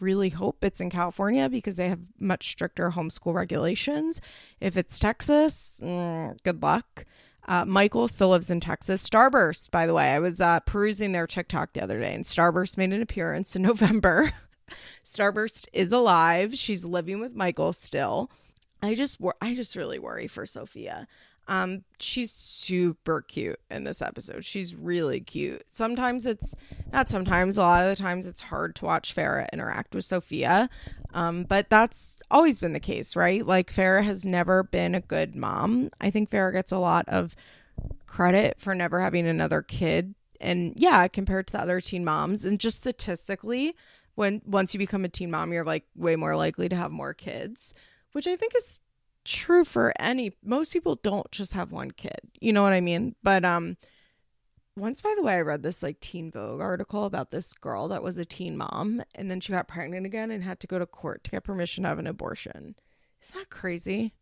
[0.00, 4.20] really hope it's in California because they have much stricter homeschool regulations.
[4.60, 7.04] If it's Texas, mm, good luck.
[7.48, 9.08] Uh, Michael still lives in Texas.
[9.08, 12.76] Starburst, by the way, I was uh, perusing their TikTok the other day, and Starburst
[12.76, 14.32] made an appearance in November.
[15.04, 16.54] Starburst is alive.
[16.54, 18.30] She's living with Michael still.
[18.82, 21.06] I just, I just really worry for Sophia.
[21.50, 24.44] Um, she's super cute in this episode.
[24.44, 25.64] She's really cute.
[25.68, 26.54] Sometimes it's
[26.92, 30.70] not sometimes, a lot of the times it's hard to watch Farrah interact with Sophia.
[31.12, 33.44] Um, but that's always been the case, right?
[33.44, 35.90] Like Farrah has never been a good mom.
[36.00, 37.34] I think Farrah gets a lot of
[38.06, 40.14] credit for never having another kid.
[40.40, 43.74] And yeah, compared to the other teen moms, and just statistically,
[44.14, 47.12] when once you become a teen mom, you're like way more likely to have more
[47.12, 47.74] kids,
[48.12, 48.80] which I think is
[49.24, 53.14] true for any most people don't just have one kid you know what i mean?
[53.22, 53.76] But um
[54.76, 58.02] once by the way i read this like teen vogue article about this girl that
[58.02, 60.86] was a teen mom and then she got pregnant again and had to go to
[60.86, 62.76] court to get permission to have an abortion.
[63.22, 64.14] Is that crazy?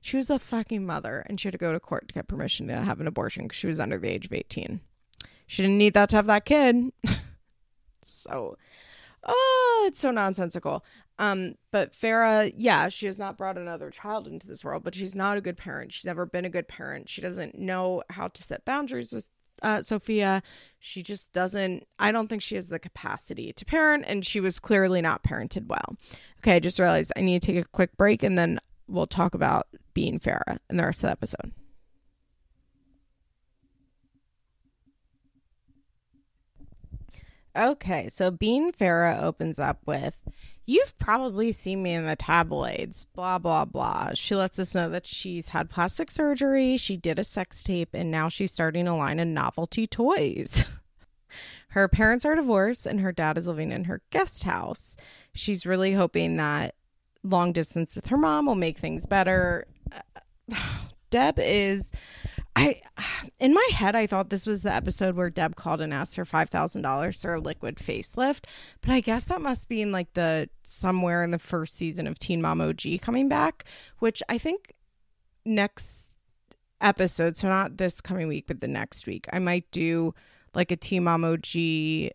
[0.00, 2.68] She was a fucking mother and she had to go to court to get permission
[2.68, 4.80] to have an abortion because she was under the age of 18
[5.48, 6.92] she didn't need that to have that kid.
[8.04, 8.56] So
[9.24, 10.82] oh it's so nonsensical
[11.18, 15.16] um, but Farrah, yeah, she has not brought another child into this world, but she's
[15.16, 15.92] not a good parent.
[15.92, 17.08] She's never been a good parent.
[17.08, 19.28] She doesn't know how to set boundaries with
[19.62, 20.42] uh, Sophia.
[20.78, 24.60] She just doesn't, I don't think she has the capacity to parent, and she was
[24.60, 25.96] clearly not parented well.
[26.38, 29.34] Okay, I just realized I need to take a quick break and then we'll talk
[29.34, 31.52] about being Farrah in the rest of the episode.
[37.58, 40.14] Okay, so Being Farrah opens up with
[40.70, 44.10] You've probably seen me in the tabloids, blah, blah, blah.
[44.12, 48.10] She lets us know that she's had plastic surgery, she did a sex tape, and
[48.10, 50.66] now she's starting a line of novelty toys.
[51.68, 54.98] her parents are divorced, and her dad is living in her guest house.
[55.32, 56.74] She's really hoping that
[57.22, 59.66] long distance with her mom will make things better.
[61.10, 61.92] Deb is
[62.58, 62.80] I
[63.38, 66.24] in my head I thought this was the episode where Deb called and asked for
[66.24, 68.44] five thousand dollars for a liquid facelift,
[68.80, 72.18] but I guess that must be in like the somewhere in the first season of
[72.18, 73.64] Teen Mom OG coming back,
[73.98, 74.74] which I think
[75.44, 76.12] next
[76.80, 80.14] episode, so not this coming week, but the next week, I might do
[80.54, 82.12] like a Teen Mom OG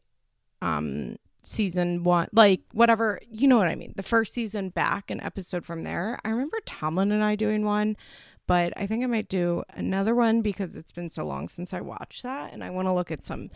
[0.62, 5.19] um season one like whatever you know what i mean the first season back an
[5.19, 6.17] episode from there.
[6.23, 7.97] I remember tomlin and i doing one
[8.47, 11.82] but I think I might do another one because it's been so long since I
[11.82, 13.49] watched that and I want to look at some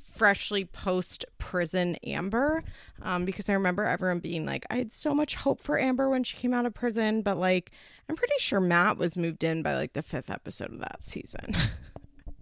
[0.00, 2.62] freshly post prison Amber
[3.02, 6.24] um, because I remember everyone being like, I had so much hope for Amber when
[6.24, 7.70] she came out of prison, but like,
[8.08, 11.54] I'm pretty sure Matt was moved in by like the fifth episode of that season.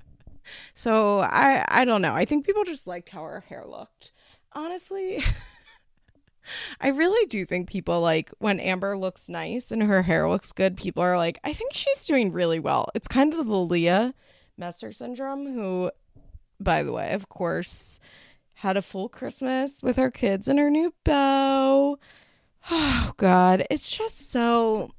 [0.75, 2.15] so I I don't know.
[2.15, 4.13] I think people just liked how her hair looked.
[4.53, 5.23] Honestly.
[6.81, 10.77] I really do think people like when Amber looks nice and her hair looks good,
[10.77, 12.89] people are like, I think she's doing really well.
[12.95, 14.15] It's kind of the Leah
[14.57, 15.91] Messer syndrome, who,
[16.61, 18.01] by the way, of course,
[18.55, 21.99] had a full Christmas with her kids and her new beau.
[22.71, 23.67] Oh, God.
[23.71, 24.93] It's just so,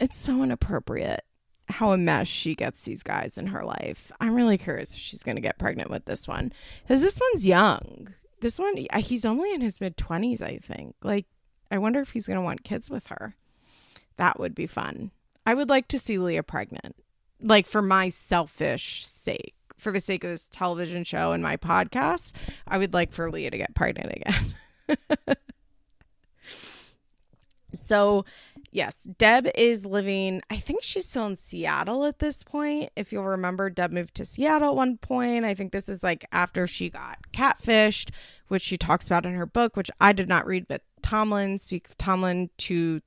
[0.00, 1.24] it's so inappropriate
[1.68, 4.10] how a mess she gets these guys in her life.
[4.20, 7.46] I'm really curious if she's going to get pregnant with this one because this one's
[7.46, 8.14] young.
[8.44, 10.96] This one, he's only in his mid 20s, I think.
[11.02, 11.24] Like,
[11.70, 13.36] I wonder if he's going to want kids with her.
[14.18, 15.12] That would be fun.
[15.46, 16.94] I would like to see Leah pregnant,
[17.40, 22.34] like for my selfish sake, for the sake of this television show and my podcast.
[22.68, 24.54] I would like for Leah to get pregnant again.
[27.72, 28.26] so
[28.74, 32.90] yes, Deb is living, I think she's still in Seattle at this point.
[32.96, 35.44] If you'll remember, Deb moved to Seattle at one point.
[35.44, 38.10] I think this is like after she got catfished,
[38.48, 41.88] which she talks about in her book, which I did not read, but Tomlin, speak
[41.88, 43.00] of Tomlin two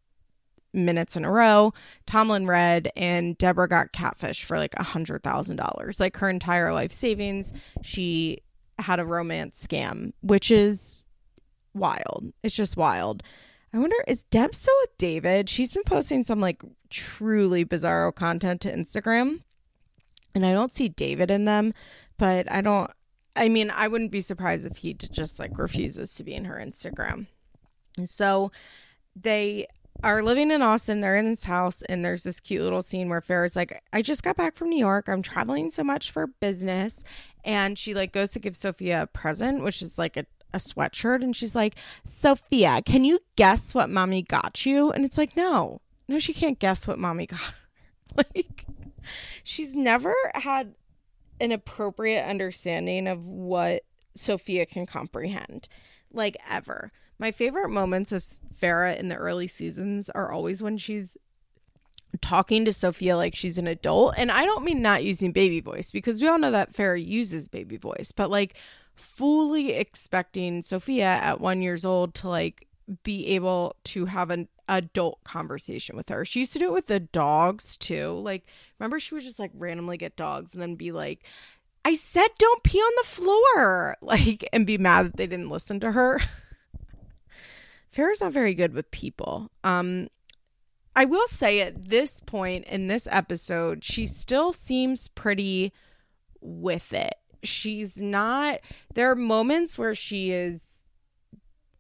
[0.74, 1.74] minutes in a row.
[2.06, 6.72] Tomlin read, and Deborah got catfished for like a hundred thousand dollars, like her entire
[6.74, 7.52] life savings.
[7.84, 8.40] She
[8.80, 11.06] had a romance scam, which is
[11.74, 12.32] wild.
[12.42, 13.22] It's just wild.
[13.74, 15.50] I wonder, is Deb still with David?
[15.50, 19.42] She's been posting some like truly bizarro content to Instagram.
[20.34, 21.74] And I don't see David in them,
[22.18, 22.92] but I don't,
[23.36, 26.62] I mean, I wouldn't be surprised if he just like refuses to be in her
[26.64, 27.28] Instagram.
[28.06, 28.52] so
[29.16, 29.68] they
[30.04, 31.02] are living in Austin.
[31.02, 34.24] They're in this house, and there's this cute little scene where Farrah's like, I just
[34.24, 35.08] got back from New York.
[35.08, 37.04] I'm traveling so much for business.
[37.44, 41.24] And she like goes to give Sophia a present, which is like a a sweatshirt
[41.24, 44.92] and she's like, Sophia, can you guess what mommy got you?
[44.92, 47.54] And it's like, no, no, she can't guess what mommy got.
[48.16, 48.66] like,
[49.44, 50.76] she's never had
[51.40, 53.84] an appropriate understanding of what
[54.16, 55.68] Sophia can comprehend,
[56.12, 56.92] like, ever.
[57.20, 58.24] My favorite moments of
[58.60, 61.18] Farrah in the early seasons are always when she's
[62.22, 64.16] talking to Sophia like she's an adult.
[64.18, 67.48] And I don't mean not using baby voice because we all know that Farrah uses
[67.48, 68.56] baby voice, but like
[68.98, 72.68] fully expecting Sophia at one years old to like
[73.04, 76.26] be able to have an adult conversation with her.
[76.26, 78.20] She used to do it with the dogs too.
[78.24, 78.46] Like,
[78.80, 81.24] remember she would just like randomly get dogs and then be like,
[81.86, 83.98] I said don't pee on the floor.
[84.08, 86.20] Like, and be mad that they didn't listen to her.
[87.96, 89.50] Farrah's not very good with people.
[89.64, 90.08] Um,
[90.96, 95.74] I will say at this point in this episode, she still seems pretty
[96.42, 98.60] with it she's not
[98.94, 100.84] there are moments where she is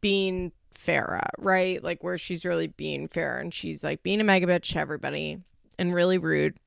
[0.02, 1.84] being Farrah, right?
[1.84, 5.39] Like where she's really being fair and she's like being a mega bitch to everybody
[5.78, 6.58] and really rude.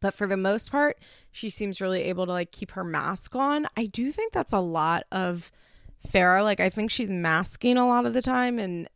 [0.00, 0.98] But for the most part,
[1.30, 3.66] she seems really able to like keep her mask on.
[3.76, 5.52] I do think that's a lot of
[6.08, 6.42] Farrah.
[6.42, 8.88] Like I think she's masking a lot of the time and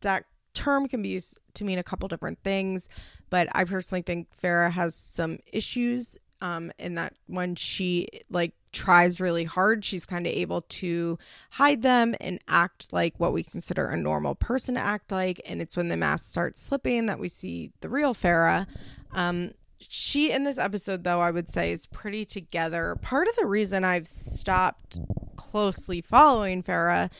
[0.00, 0.24] that
[0.54, 2.88] term can be used to mean a couple different things.
[3.28, 9.20] But I personally think Farrah has some issues um in that when she like tries
[9.20, 11.18] really hard she's kind of able to
[11.50, 15.40] hide them and act like what we consider a normal person to act like.
[15.44, 18.66] And it's when the mask starts slipping that we see the real Farrah
[19.12, 22.96] um she in this episode though i would say is pretty together.
[23.00, 24.98] Part of the reason i've stopped
[25.36, 27.10] closely following farrah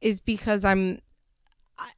[0.00, 1.00] is because i'm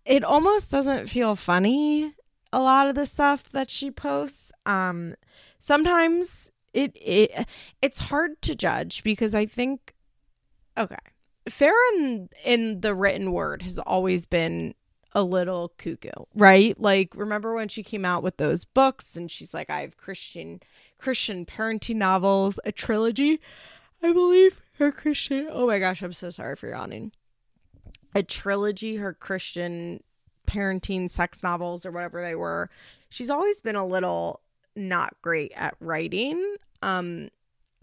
[0.06, 2.14] it almost doesn't feel funny
[2.54, 4.52] a lot of the stuff that she posts.
[4.64, 5.16] Um
[5.58, 7.48] sometimes it it
[7.80, 9.94] it's hard to judge because I think
[10.76, 10.96] okay.
[11.48, 14.74] Farrah in, in the written word has always been
[15.12, 16.78] a little cuckoo, right?
[16.80, 20.60] Like remember when she came out with those books and she's like I have Christian
[20.98, 23.40] Christian parenting novels, a trilogy,
[24.02, 24.60] I believe.
[24.78, 27.12] Her Christian Oh my gosh, I'm so sorry for yawning.
[28.14, 30.02] A trilogy, her Christian
[30.46, 32.70] parenting sex novels or whatever they were.
[33.08, 34.40] She's always been a little
[34.76, 36.56] not great at writing.
[36.82, 37.28] Um,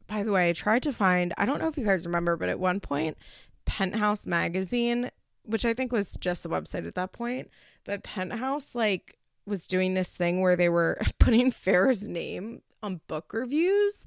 [0.08, 2.50] by the way, I tried to find, I don't know if you guys remember, but
[2.50, 3.18] at one point,
[3.66, 5.10] Penthouse Magazine,
[5.44, 7.50] which I think was just the website at that point,
[7.86, 13.34] but Penthouse, like, was doing this thing where they were putting Farrah's name on book
[13.34, 14.06] reviews.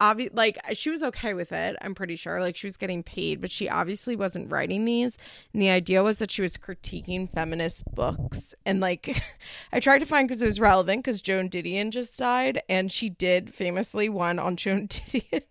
[0.00, 2.40] Obvi- like she was okay with it, I'm pretty sure.
[2.40, 5.16] Like she was getting paid, but she obviously wasn't writing these.
[5.52, 8.54] And the idea was that she was critiquing feminist books.
[8.64, 9.22] And like
[9.72, 13.08] I tried to find because it was relevant because Joan Didion just died, and she
[13.08, 15.42] did famously one on Joan Didion.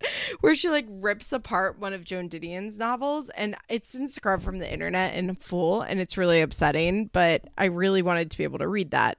[0.40, 4.58] where she like rips apart one of Joan Didion's novels and it's been scrubbed from
[4.58, 8.58] the internet in full and it's really upsetting, but I really wanted to be able
[8.58, 9.18] to read that.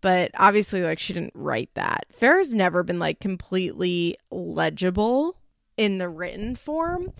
[0.00, 2.06] But obviously like she didn't write that.
[2.18, 5.36] Farrah's never been like completely legible
[5.76, 7.12] in the written form,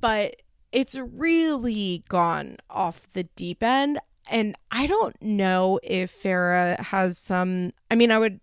[0.00, 0.36] but
[0.72, 3.98] it's really gone off the deep end
[4.30, 8.40] and I don't know if Farrah has some I mean I would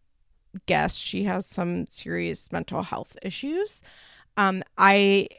[0.65, 3.82] guess she has some serious mental health issues.
[4.36, 5.30] Um, I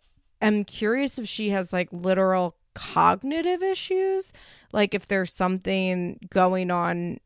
[0.40, 4.32] am curious if she has like literal cognitive issues,
[4.72, 7.18] like if there's something going on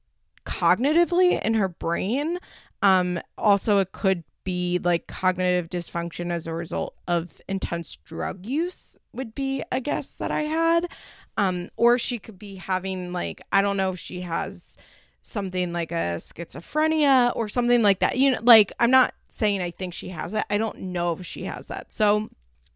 [0.44, 2.38] cognitively in her brain.
[2.82, 8.98] Um, also, it could be like cognitive dysfunction as a result of intense drug use,
[9.12, 10.88] would be a guess that I had.
[11.36, 14.76] Um, or she could be having like, I don't know if she has
[15.22, 18.18] something like a schizophrenia or something like that.
[18.18, 20.44] You know, like I'm not saying I think she has it.
[20.50, 21.92] I don't know if she has that.
[21.92, 22.28] So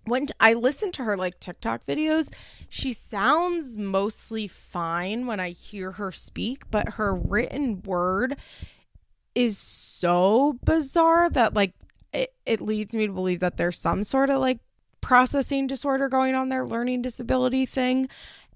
[0.06, 2.32] when I listen to her like TikTok videos,
[2.68, 8.36] she sounds mostly fine when I hear her speak, but her written word
[9.34, 11.74] is so bizarre that like
[12.12, 14.60] it, it leads me to believe that there's some sort of like
[15.00, 18.08] processing disorder going on there, learning disability thing.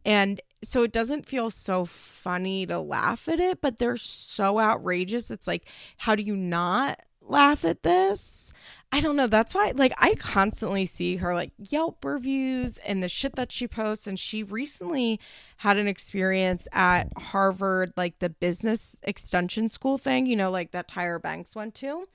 [0.04, 5.30] And so it doesn't feel so funny to laugh at it, but they're so outrageous.
[5.30, 5.66] It's like,
[5.98, 8.52] how do you not laugh at this?
[8.92, 9.28] I don't know.
[9.28, 13.68] That's why, like, I constantly see her like Yelp reviews and the shit that she
[13.68, 14.08] posts.
[14.08, 15.20] And she recently
[15.58, 20.88] had an experience at Harvard, like the business extension school thing, you know, like that
[20.88, 22.08] Tyra Banks went to.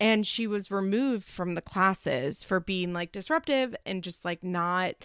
[0.00, 4.96] And she was removed from the classes for being like disruptive and just like not.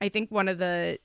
[0.00, 1.00] I think one of the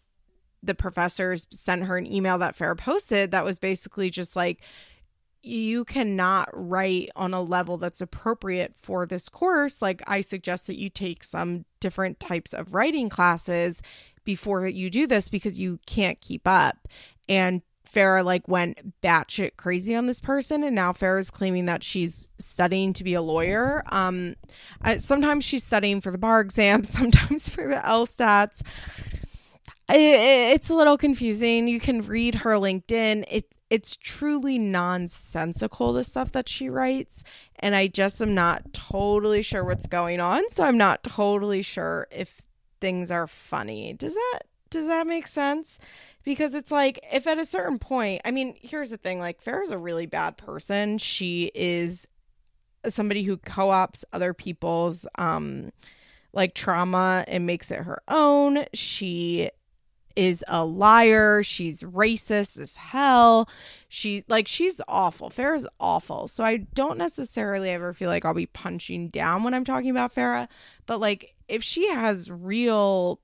[0.62, 4.62] the professors sent her an email that Farrah posted that was basically just like,
[5.44, 9.82] you cannot write on a level that's appropriate for this course.
[9.82, 13.82] Like, I suggest that you take some different types of writing classes
[14.24, 16.88] before you do this because you can't keep up.
[17.28, 22.30] And Farrah like went batshit crazy on this person, and now Farrah's claiming that she's
[22.40, 23.84] studying to be a lawyer.
[23.88, 24.36] Um,
[24.98, 28.64] sometimes she's studying for the bar exam, sometimes for the LSATs
[29.90, 31.68] it's a little confusing.
[31.68, 33.26] You can read her LinkedIn.
[33.30, 37.24] It it's truly nonsensical the stuff that she writes
[37.56, 40.48] and I just am not totally sure what's going on.
[40.52, 42.44] So I'm not totally sure if
[42.80, 43.94] things are funny.
[43.94, 45.80] Does that does that make sense?
[46.24, 49.72] Because it's like if at a certain point, I mean, here's the thing, like Farrah's
[49.72, 51.00] a really bad person.
[51.00, 52.08] She is
[52.88, 55.72] somebody who co-ops other people's um
[56.32, 58.66] like trauma and makes it her own.
[58.76, 59.50] She
[60.16, 61.44] is a liar.
[61.44, 63.50] She's racist as hell.
[63.88, 65.30] She like she's awful.
[65.30, 66.28] Farrah's awful.
[66.28, 70.14] So I don't necessarily ever feel like I'll be punching down when I'm talking about
[70.14, 70.48] Farrah,
[70.86, 73.20] but like if she has real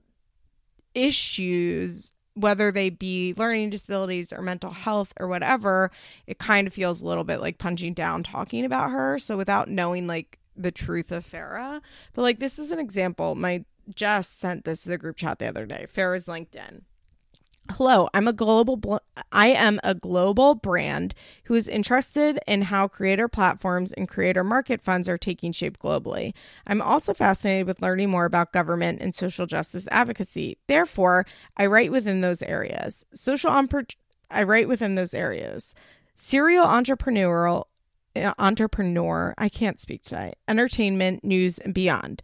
[0.96, 5.92] issues whether they be learning disabilities or mental health or whatever,
[6.26, 9.20] it kind of feels a little bit like punching down talking about her.
[9.20, 11.82] So without knowing like the truth of Farrah,
[12.14, 13.36] but like this is an example.
[13.36, 15.86] My just sent this to the group chat the other day.
[15.94, 16.82] Farrah's LinkedIn.
[17.72, 18.96] Hello, I'm a global bl-
[19.32, 24.82] I am a global brand who is interested in how creator platforms and creator market
[24.82, 26.34] funds are taking shape globally.
[26.66, 30.58] I'm also fascinated with learning more about government and social justice advocacy.
[30.66, 33.06] Therefore, I write within those areas.
[33.14, 33.52] Social
[34.32, 35.76] I write within those areas.
[36.16, 37.66] Serial entrepreneurial
[38.16, 40.34] uh, entrepreneur, I can't speak today.
[40.48, 42.24] Entertainment, news and beyond.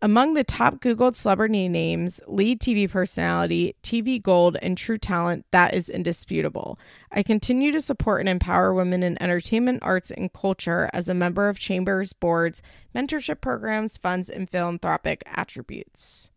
[0.00, 5.74] Among the top Googled celebrity names, lead TV personality, TV gold, and true talent, that
[5.74, 6.78] is indisputable.
[7.10, 11.48] I continue to support and empower women in entertainment, arts, and culture as a member
[11.48, 12.62] of chambers, boards,
[12.94, 16.30] mentorship programs, funds, and philanthropic attributes.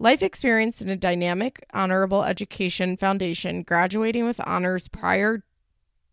[0.00, 5.44] Life experience in a dynamic, honorable education foundation, graduating with honors prior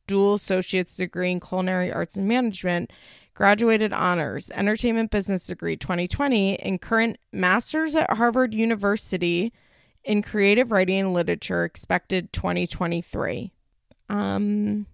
[0.05, 2.91] dual associate's degree in culinary arts and management
[3.35, 9.53] graduated honors, entertainment business degree 2020, and current master's at Harvard University
[10.03, 13.51] in creative writing and literature expected 2023.
[14.09, 14.87] Um,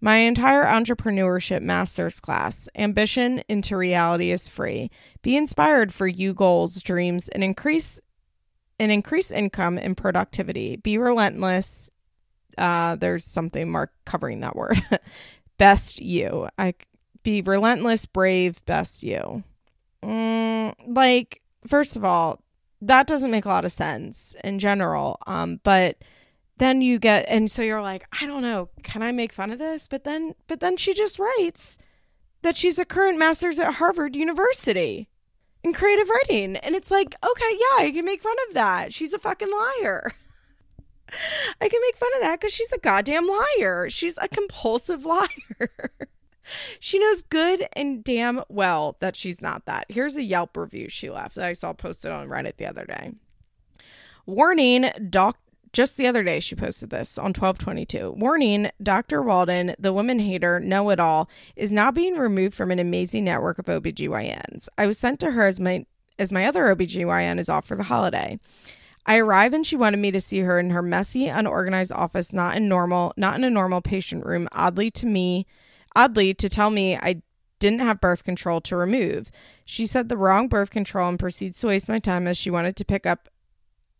[0.00, 4.90] my entire entrepreneurship master's class, Ambition into Reality is free.
[5.22, 8.00] Be inspired for you goals, dreams, and increase
[8.78, 10.76] and increase income and productivity.
[10.76, 11.90] Be relentless.
[12.56, 14.80] Uh, there's something mark covering that word.
[15.58, 16.48] Best you.
[16.58, 16.74] I
[17.28, 19.44] be relentless, brave, best you.
[20.02, 22.40] Mm, like, first of all,
[22.80, 25.18] that doesn't make a lot of sense in general.
[25.26, 25.98] Um, but
[26.56, 29.58] then you get, and so you're like, I don't know, can I make fun of
[29.58, 29.86] this?
[29.86, 31.76] But then, but then she just writes
[32.40, 35.10] that she's a current master's at Harvard University.
[35.62, 36.56] in creative writing.
[36.56, 38.94] And it's like, okay, yeah, I can make fun of that.
[38.94, 40.12] She's a fucking liar.
[41.60, 43.90] I can make fun of that because she's a goddamn liar.
[43.90, 45.28] She's a compulsive liar.
[46.80, 49.86] She knows good and damn well that she's not that.
[49.88, 53.12] Here's a Yelp review she left that I saw posted on Reddit the other day.
[54.26, 55.38] Warning, doc
[55.72, 60.58] just the other day she posted this on 1222 warning dr walden the woman hater
[60.58, 65.32] know-it-all is now being removed from an amazing network of obgyns i was sent to
[65.32, 65.84] her as my
[66.18, 68.38] as my other obgyn is off for the holiday
[69.06, 72.56] I arrive and she wanted me to see her in her messy, unorganized office, not
[72.56, 74.46] in normal, not in a normal patient room.
[74.52, 75.46] Oddly to me,
[75.94, 77.22] oddly to tell me I
[77.58, 79.30] didn't have birth control to remove.
[79.64, 82.76] She said the wrong birth control and proceeds to waste my time as she wanted
[82.76, 83.28] to pick up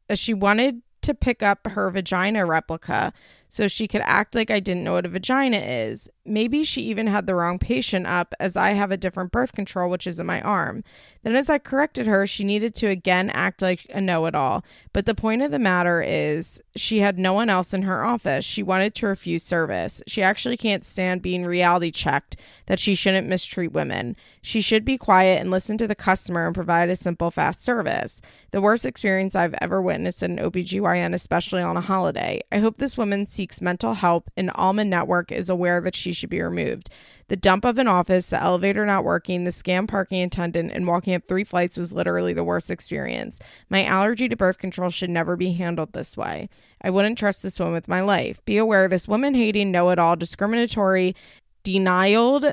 [0.09, 3.13] as she wanted to pick up her vagina replica
[3.49, 6.09] so she could act like I didn't know what a vagina is.
[6.25, 9.91] Maybe she even had the wrong patient up, as I have a different birth control,
[9.91, 10.85] which is in my arm.
[11.23, 14.65] Then, as I corrected her, she needed to again act like a know it all.
[14.93, 18.45] But the point of the matter is, she had no one else in her office.
[18.45, 20.03] She wanted to refuse service.
[20.07, 24.17] She actually can't stand being reality checked that she shouldn't mistreat women.
[24.43, 28.21] She should be quiet and listen to the customer and provide a simple, fast service.
[28.51, 32.41] The worst experience I've ever witnessed in an OBGYN, especially on a holiday.
[32.51, 36.31] I hope this woman seeks mental help and Almond Network is aware that she should
[36.31, 36.91] be removed.
[37.29, 41.15] The dump of an office, the elevator not working, the scam parking attendant, and walking
[41.15, 43.39] up three flights was literally the worst experience.
[43.69, 46.49] My allergy to birth control should never be handled this way.
[46.83, 48.43] I wouldn't trust this woman with my life.
[48.45, 51.15] Be aware this woman hating, know it all, discriminatory,
[51.63, 52.47] denialed,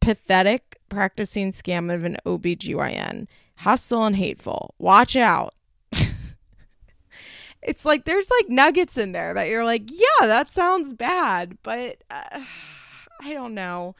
[0.00, 3.26] pathetic, practicing scam of an OBGYN.
[3.58, 4.74] Hostile and hateful.
[4.78, 5.54] Watch out
[7.62, 11.98] it's like there's like nuggets in there that you're like, yeah, that sounds bad, but
[12.10, 12.40] uh,
[13.20, 13.94] I don't know.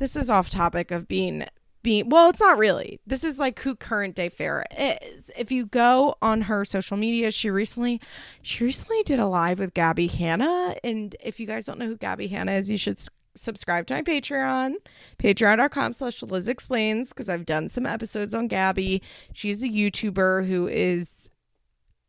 [0.00, 1.44] This is off topic of being
[1.82, 3.00] being well, it's not really.
[3.06, 4.64] This is like who current day Farrah
[5.02, 5.30] is.
[5.36, 8.00] If you go on her social media, she recently
[8.40, 11.98] she recently did a live with Gabby Hanna, and if you guys don't know who
[11.98, 14.76] Gabby Hanna is, you should s- subscribe to my Patreon,
[15.18, 19.02] patreon.com slash Liz Explains, because I've done some episodes on Gabby.
[19.34, 21.28] She's a YouTuber who is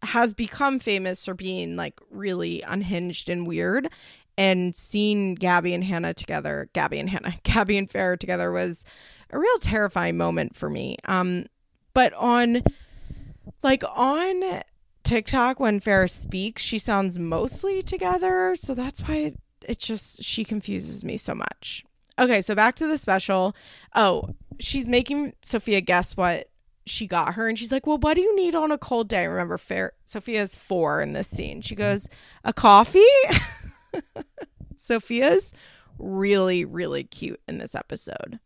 [0.04, 3.90] has become famous for being like really unhinged and weird.
[4.38, 8.84] And seeing Gabby and Hannah together, Gabby and Hannah, Gabby and Farrah together was
[9.30, 10.98] a real terrifying moment for me.
[11.06, 11.46] Um,
[11.94, 12.64] but on
[13.64, 14.62] like on
[15.04, 18.56] TikTok when Farrah speaks, she sounds mostly together.
[18.56, 21.84] So that's why it, it just she confuses me so much.
[22.20, 23.56] Okay, so back to the special.
[23.96, 26.50] Oh, she's making Sophia guess what
[26.86, 29.28] she got her and she's like, Well, what do you need on a cold day?
[29.28, 31.62] Remember, Fair Sophia's four in this scene.
[31.62, 32.10] She goes,
[32.44, 33.00] A coffee?
[34.78, 35.54] Sophia's
[36.00, 38.40] really, really cute in this episode.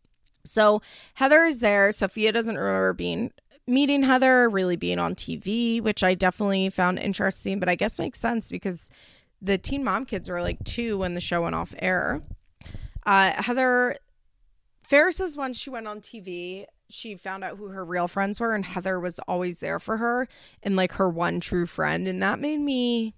[0.44, 0.82] So
[1.14, 1.90] Heather is there.
[1.92, 3.32] Sophia doesn't remember being
[3.66, 8.20] meeting Heather, really being on TV, which I definitely found interesting, but I guess makes
[8.20, 8.90] sense because
[9.42, 12.22] the teen mom kids were like two when the show went off air.
[13.04, 13.96] Uh, Heather
[14.82, 18.54] Ferris says once she went on TV, she found out who her real friends were,
[18.54, 20.28] and Heather was always there for her
[20.62, 22.06] and like her one true friend.
[22.06, 23.14] And that made me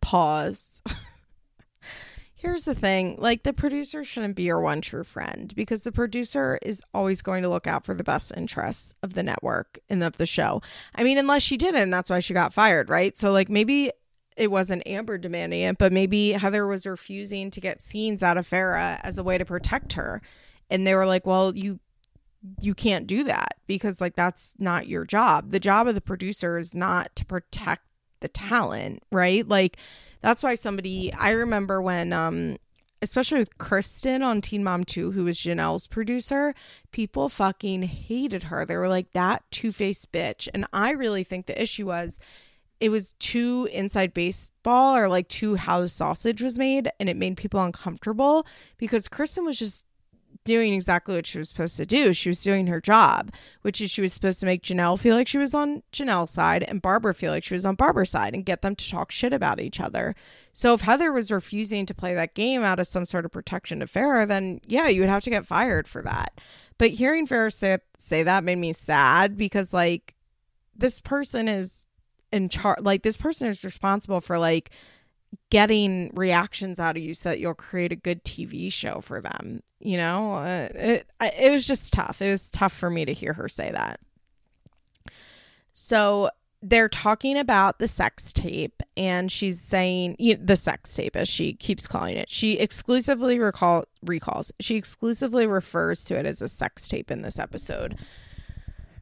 [0.00, 0.80] pause.
[2.42, 6.58] Here's the thing like, the producer shouldn't be your one true friend because the producer
[6.60, 10.16] is always going to look out for the best interests of the network and of
[10.16, 10.60] the show.
[10.92, 13.16] I mean, unless she didn't, that's why she got fired, right?
[13.16, 13.92] So, like, maybe
[14.36, 18.50] it wasn't Amber demanding it, but maybe Heather was refusing to get scenes out of
[18.50, 20.20] Farrah as a way to protect her.
[20.68, 21.78] And they were like, well, you
[22.60, 25.50] you can't do that because like that's not your job.
[25.50, 27.82] The job of the producer is not to protect
[28.18, 29.46] the talent, right?
[29.46, 29.76] Like
[30.22, 32.56] that's why somebody I remember when um
[33.02, 36.54] especially with Kristen on Teen Mom 2 who was Jenelle's producer,
[36.92, 38.64] people fucking hated her.
[38.64, 40.48] They were like that two-faced bitch.
[40.54, 42.20] And I really think the issue was
[42.78, 47.16] it was too inside baseball or like too how the sausage was made and it
[47.16, 48.46] made people uncomfortable
[48.76, 49.84] because Kristen was just
[50.44, 52.12] doing exactly what she was supposed to do.
[52.12, 53.32] She was doing her job,
[53.62, 56.62] which is she was supposed to make Jenelle feel like she was on Jenelle's side
[56.64, 59.32] and Barbara feel like she was on Barbara's side and get them to talk shit
[59.32, 60.14] about each other.
[60.52, 63.80] So if Heather was refusing to play that game out of some sort of protection
[63.80, 66.40] to Farrah, then yeah, you would have to get fired for that.
[66.78, 70.14] But hearing Farrah say, say that made me sad because like
[70.74, 71.86] this person is
[72.32, 74.70] in charge like this person is responsible for like
[75.50, 79.62] getting reactions out of you so that you'll create a good TV show for them.
[79.80, 82.22] You know, uh, it it was just tough.
[82.22, 84.00] It was tough for me to hear her say that.
[85.72, 86.30] So
[86.62, 91.28] they're talking about the sex tape, and she's saying you know, the sex tape, as
[91.28, 92.30] she keeps calling it.
[92.30, 94.52] She exclusively recall recalls.
[94.60, 97.98] She exclusively refers to it as a sex tape in this episode.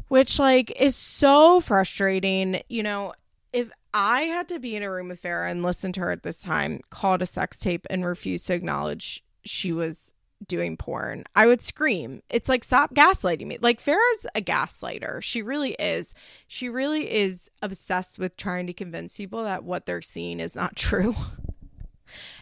[0.09, 2.62] which like is so frustrating.
[2.68, 3.14] You know,
[3.53, 6.22] if I had to be in a room with Farrah and listen to her at
[6.22, 10.12] this time, call it a sex tape and refuse to acknowledge she was
[10.47, 12.22] doing porn, I would scream.
[12.30, 13.59] It's like, stop gaslighting me.
[13.61, 15.22] Like, Farrah's a gaslighter.
[15.22, 16.14] She really is.
[16.47, 20.76] She really is obsessed with trying to convince people that what they're seeing is not
[20.76, 21.14] true.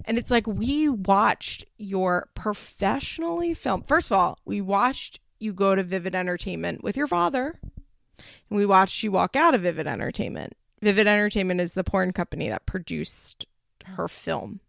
[0.04, 3.86] and it's like, we watched your professionally filmed.
[3.86, 8.66] First of all, we watched you go to Vivid Entertainment with your father, and we
[8.66, 10.54] watched you walk out of Vivid Entertainment.
[10.80, 13.46] Vivid Entertainment is the porn company that produced
[13.84, 14.60] her film.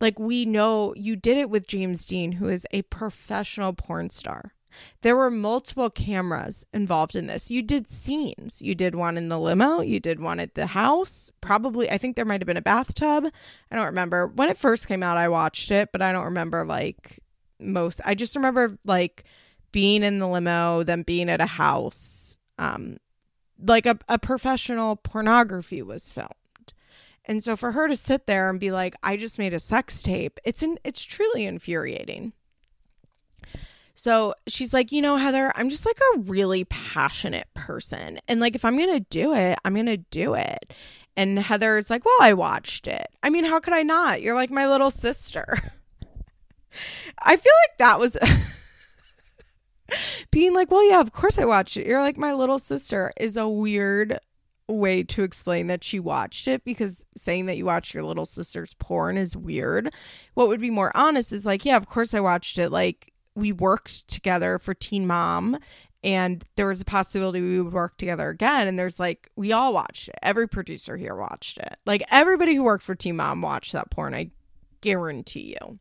[0.00, 4.52] Like, we know you did it with James Deen, who is a professional porn star.
[5.00, 7.50] There were multiple cameras involved in this.
[7.50, 8.62] You did scenes.
[8.62, 9.80] You did one in the limo.
[9.80, 11.32] You did one at the house.
[11.40, 13.32] Probably, I think there might have been a bathtub.
[13.70, 14.26] I don't remember.
[14.28, 17.18] When it first came out, I watched it, but I don't remember like
[17.58, 18.00] most.
[18.04, 19.24] I just remember like
[19.72, 22.38] being in the limo, then being at a house.
[22.58, 22.98] Um,
[23.62, 26.32] like a, a professional pornography was filmed.
[27.24, 30.02] And so for her to sit there and be like, I just made a sex
[30.02, 32.32] tape, it's an it's truly infuriating.
[33.94, 38.20] So she's like, you know, Heather, I'm just like a really passionate person.
[38.28, 40.72] And like, if I'm going to do it, I'm going to do it.
[41.16, 43.08] And Heather's like, well, I watched it.
[43.24, 44.22] I mean, how could I not?
[44.22, 45.58] You're like my little sister.
[47.22, 48.16] I feel like that was
[50.30, 51.86] being like, well, yeah, of course I watched it.
[51.86, 54.18] You're like my little sister is a weird
[54.68, 58.74] way to explain that she watched it because saying that you watched your little sister's
[58.74, 59.92] porn is weird.
[60.34, 62.70] What would be more honest is like, yeah, of course I watched it.
[62.70, 65.58] Like, we worked together for Teen Mom
[66.04, 69.72] and there was a possibility we would work together again and there's like we all
[69.72, 73.72] watched it every producer here watched it like everybody who worked for Teen Mom watched
[73.72, 74.30] that porn i
[74.80, 75.78] guarantee you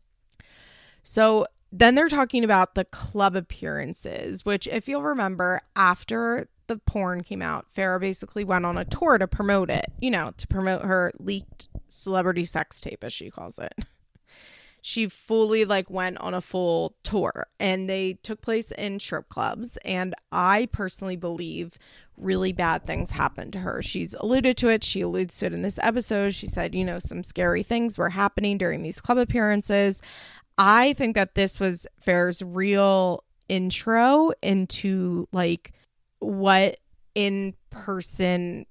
[1.04, 7.24] so then they're talking about the club appearances which if you'll remember after the porn
[7.24, 10.84] came out farrah basically went on a tour to promote it you know to promote
[10.84, 13.74] her leaked celebrity sex tape as she calls it.
[14.80, 19.76] She fully like went on a full tour and they took place in strip clubs
[19.84, 21.78] and i personally believe
[22.16, 23.82] really bad things happened to her.
[23.82, 24.86] She's alluded to it.
[24.86, 26.34] She alludes to it in this episode.
[26.36, 30.02] She said you know some scary things were happening during these club appearances
[30.58, 35.74] i think that this was Farrah's real intro into like
[36.20, 36.78] what
[37.16, 38.66] in person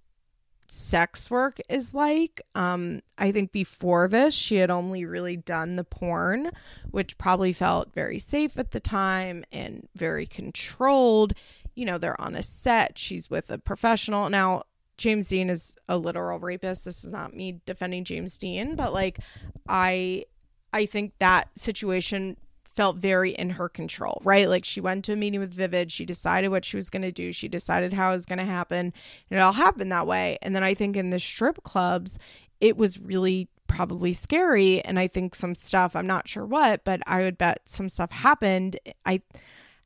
[0.68, 2.40] sex work is like.
[2.54, 6.50] Um, I think before this, she had only really done the porn,
[6.90, 11.34] which probably felt very safe at the time and very controlled.
[11.74, 14.28] You know, they're on a set, she's with a professional.
[14.28, 14.64] Now,
[14.96, 16.86] James Deen is a literal rapist.
[16.86, 19.18] This is not me defending James Deen, but like
[19.68, 20.24] I
[20.76, 22.36] I think that situation
[22.74, 24.48] felt very in her control, right?
[24.48, 27.10] Like she went to a meeting with Vivid, she decided what she was going to
[27.10, 28.92] do, she decided how it was going to happen,
[29.30, 30.38] and it all happened that way.
[30.42, 32.18] And then I think in the strip clubs,
[32.60, 37.00] it was really probably scary and I think some stuff, I'm not sure what, but
[37.06, 38.78] I would bet some stuff happened.
[39.04, 39.22] I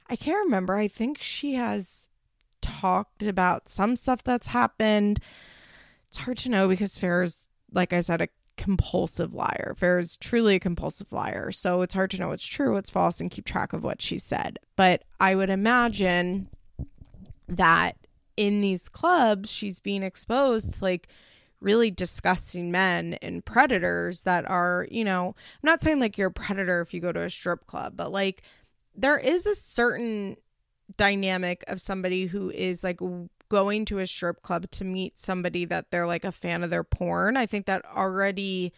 [0.08, 0.74] I can't remember.
[0.74, 2.08] I think she has
[2.60, 5.20] talked about some stuff that's happened.
[6.08, 8.28] It's hard to know because Farrah's like I said a
[8.60, 9.74] compulsive liar.
[9.80, 11.50] Farrah's truly a compulsive liar.
[11.50, 14.18] So it's hard to know what's true, what's false, and keep track of what she
[14.18, 14.58] said.
[14.76, 16.46] But I would imagine
[17.48, 17.96] that
[18.36, 21.08] in these clubs, she's being exposed to like
[21.62, 26.32] really disgusting men and predators that are, you know, I'm not saying like you're a
[26.32, 28.42] predator if you go to a strip club, but like
[28.94, 30.36] there is a certain
[30.98, 33.00] dynamic of somebody who is like
[33.50, 36.84] going to a strip club to meet somebody that they're like a fan of their
[36.84, 38.72] porn, I think that already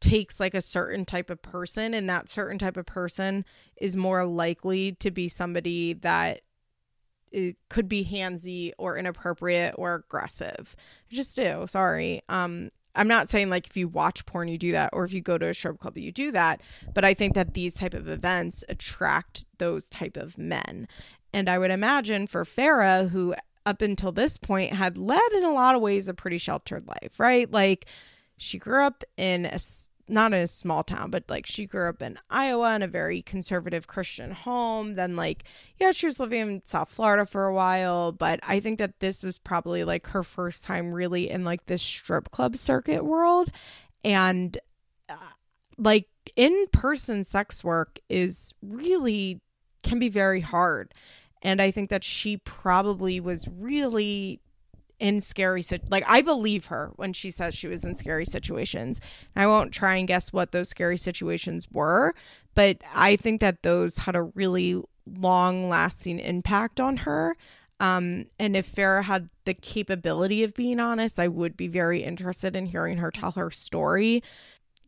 [0.00, 3.44] takes like a certain type of person and that certain type of person
[3.76, 6.40] is more likely to be somebody that
[7.32, 10.74] it could be handsy or inappropriate or aggressive.
[11.10, 11.66] I just do.
[11.68, 12.22] Sorry.
[12.28, 15.20] Um I'm not saying like if you watch porn you do that or if you
[15.20, 16.60] go to a strip club you do that,
[16.92, 20.88] but I think that these type of events attract those type of men.
[21.32, 23.34] And I would imagine for Farrah who
[23.66, 27.18] up until this point had led in a lot of ways a pretty sheltered life,
[27.18, 27.50] right?
[27.50, 27.86] Like
[28.36, 29.58] she grew up in a
[30.10, 33.22] not in a small town, but like she grew up in Iowa in a very
[33.22, 34.96] conservative Christian home.
[34.96, 35.44] Then, like,
[35.78, 39.22] yeah, she was living in South Florida for a while, but I think that this
[39.22, 43.50] was probably like her first time really in like this strip club circuit world.
[44.04, 44.58] And
[45.08, 45.14] uh,
[45.78, 49.40] like in person sex work is really
[49.82, 50.92] can be very hard.
[51.42, 54.40] And I think that she probably was really
[55.00, 55.90] in scary situations.
[55.90, 59.00] like I believe her when she says she was in scary situations.
[59.34, 62.14] And I won't try and guess what those scary situations were,
[62.54, 67.36] but I think that those had a really long lasting impact on her.
[67.80, 72.54] Um, and if Farrah had the capability of being honest, I would be very interested
[72.54, 74.22] in hearing her tell her story.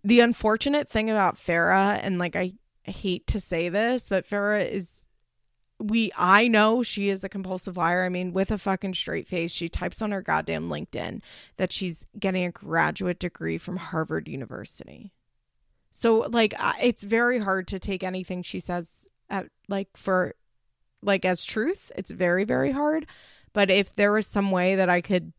[0.05, 5.07] The unfortunate thing about Farrah, and like I hate to say this, but Farrah is
[5.83, 8.05] we I know she is a compulsive liar.
[8.05, 11.21] I mean, with a fucking straight face, she types on her goddamn LinkedIn
[11.57, 15.13] that she's getting a graduate degree from Harvard University.
[15.91, 20.35] So like it's very hard to take anything she says at like for
[21.03, 21.93] like as truth.
[21.97, 23.07] It's very very hard.
[23.53, 25.33] But if there was some way that I could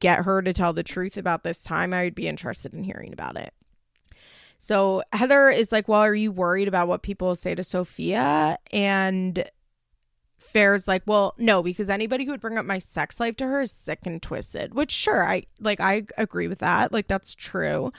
[0.00, 3.12] get her to tell the truth about this time, I would be interested in hearing
[3.12, 3.52] about it.
[4.58, 8.58] So Heather is like, Well, are you worried about what people say to Sophia?
[8.72, 9.44] And
[10.40, 13.60] Farrah's like, Well, no, because anybody who would bring up my sex life to her
[13.60, 14.74] is sick and twisted.
[14.74, 16.92] Which sure, I like I agree with that.
[16.92, 17.92] Like that's true.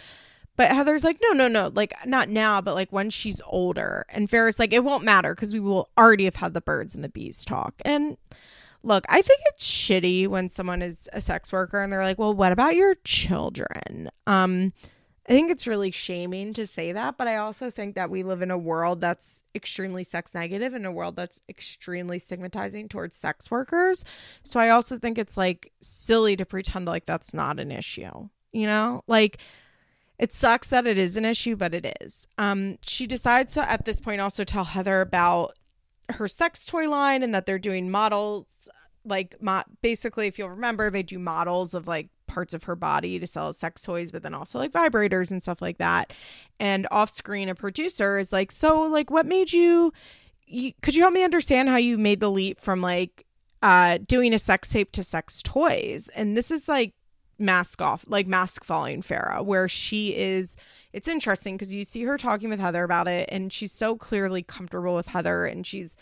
[0.60, 4.06] But Heather's like, no, no, no, like not now, but like when she's older.
[4.10, 7.02] And Farrah's like, it won't matter because we will already have had the birds and
[7.02, 7.76] the bees talk.
[7.86, 8.18] And
[8.84, 12.34] look, I think it's shitty when someone is a sex worker and they're like, well,
[12.34, 14.10] what about your children?
[14.28, 14.74] Um,
[15.30, 18.42] I think it's really shaming to say that, but I also think that we live
[18.42, 23.52] in a world that's extremely sex negative and a world that's extremely stigmatizing towards sex
[23.52, 24.04] workers.
[24.44, 28.30] So I also think it's like silly to pretend like that's not an issue.
[28.52, 29.04] You know?
[29.06, 29.38] Like
[30.18, 32.28] it sucks that it is an issue, but it is.
[32.40, 35.54] Um she decides to at this point also tell Heather about
[36.10, 38.68] her sex toy line and that they're doing models
[39.06, 43.20] like mo- basically if you'll remember they do models of like parts of her body
[43.20, 46.14] to sell sex toys, but then also like vibrators and stuff like that.
[46.60, 49.92] And off screen, a producer is like, So, like, what made you,
[50.46, 53.26] you could you help me understand how you made the leap from like
[53.62, 56.10] uh doing a sex tape to sex toys?
[56.16, 56.94] And this is like
[57.40, 60.56] mask off, like mask falling Farrah, where she is.
[60.94, 64.44] It's interesting because you see her talking with Heather about it, and she's so clearly
[64.44, 65.96] comfortable with Heather, and she's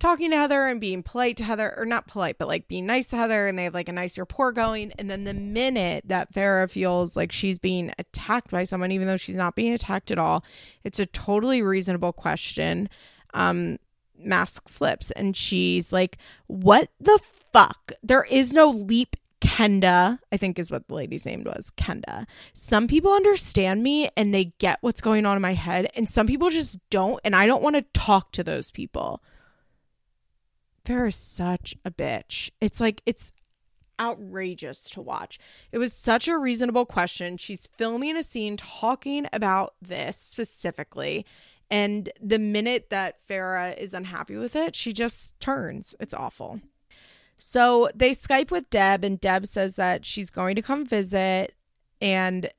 [0.00, 3.08] talking to Heather and being polite to Heather, or not polite, but like being nice
[3.08, 4.92] to Heather, and they have like a nice rapport going.
[4.98, 9.16] And then the minute that Farrah feels like she's being attacked by someone, even though
[9.16, 10.44] she's not being attacked at all,
[10.82, 12.88] it's a totally reasonable question.
[13.34, 13.78] Um,
[14.18, 17.20] mask slips, and she's like, What the
[17.52, 17.92] fuck?
[18.02, 22.26] There is no leap Kenda, I think is what the lady's name was, Kenda.
[22.52, 26.26] Some people understand me and they get what's going on in my head, and some
[26.26, 27.20] people just don't.
[27.24, 29.22] And I don't want to talk to those people.
[30.84, 32.50] Farrah is such a bitch.
[32.60, 33.32] It's like it's
[34.00, 35.38] outrageous to watch.
[35.72, 37.36] It was such a reasonable question.
[37.36, 41.26] She's filming a scene talking about this specifically.
[41.70, 45.94] And the minute that Farrah is unhappy with it, she just turns.
[46.00, 46.60] It's awful.
[47.36, 51.54] So they Skype with Deb, and Deb says that she's going to come visit.
[52.00, 52.50] And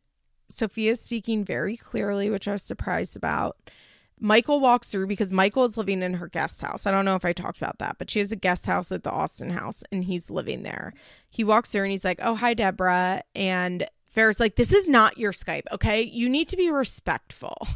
[0.50, 3.58] Sophia's speaking very clearly, which I was surprised about.
[4.24, 6.86] Michael walks through because Michael is living in her guest house.
[6.86, 9.02] I don't know if I talked about that, but she has a guest house at
[9.02, 10.94] the Austin house and he's living there.
[11.32, 13.24] He walks through and he's like, Oh, hi, Deborah.
[13.34, 16.04] And Farrah's like, This is not your Skype, okay?
[16.04, 17.68] You need to be respectful.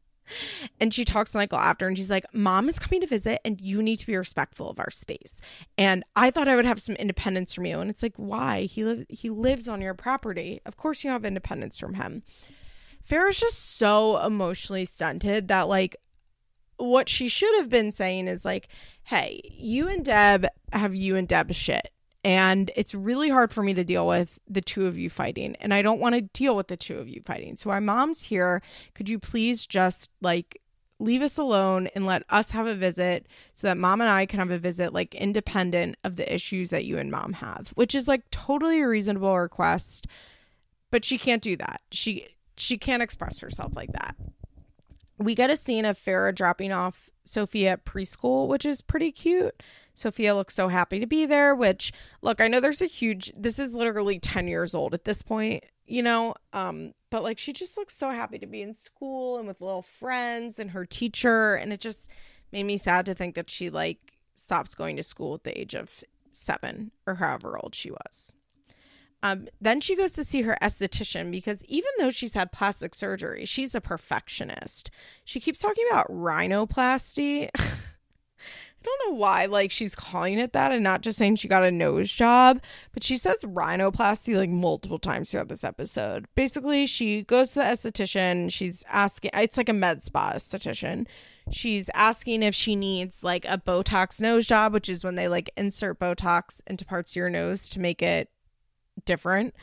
[0.80, 3.58] and she talks to Michael after and she's like, Mom is coming to visit and
[3.58, 5.40] you need to be respectful of our space.
[5.78, 7.80] And I thought I would have some independence from you.
[7.80, 8.62] And it's like, why?
[8.64, 10.60] He lives he lives on your property.
[10.66, 12.22] Of course you have independence from him.
[13.08, 15.96] Farrah's just so emotionally stunted that like
[16.76, 18.68] what she should have been saying is like,
[19.04, 21.90] hey, you and Deb have you and Deb shit.
[22.22, 25.56] And it's really hard for me to deal with the two of you fighting.
[25.56, 27.56] And I don't want to deal with the two of you fighting.
[27.56, 28.62] So my mom's here.
[28.94, 30.60] Could you please just like
[30.98, 34.38] leave us alone and let us have a visit so that mom and I can
[34.38, 38.06] have a visit like independent of the issues that you and mom have, which is
[38.06, 40.06] like totally a reasonable request.
[40.90, 41.80] But she can't do that.
[41.90, 42.28] She
[42.60, 44.16] she can't express herself like that.
[45.18, 49.62] We get a scene of Farrah dropping off Sophia at preschool, which is pretty cute.
[49.94, 51.92] Sophia looks so happy to be there, which
[52.22, 55.64] look, I know there's a huge this is literally 10 years old at this point,
[55.86, 59.46] you know, um but like she just looks so happy to be in school and
[59.46, 62.08] with little friends and her teacher and it just
[62.50, 65.74] made me sad to think that she like stops going to school at the age
[65.74, 66.02] of
[66.32, 68.34] 7 or however old she was.
[69.22, 73.44] Um, then she goes to see her esthetician because even though she's had plastic surgery,
[73.44, 74.90] she's a perfectionist.
[75.24, 77.50] She keeps talking about rhinoplasty.
[78.82, 81.64] I don't know why, like, she's calling it that and not just saying she got
[81.64, 82.62] a nose job,
[82.94, 86.26] but she says rhinoplasty like multiple times throughout this episode.
[86.34, 88.50] Basically, she goes to the esthetician.
[88.50, 91.06] She's asking, it's like a med spa esthetician.
[91.50, 95.50] She's asking if she needs like a Botox nose job, which is when they like
[95.58, 98.30] insert Botox into parts of your nose to make it
[99.04, 99.54] different.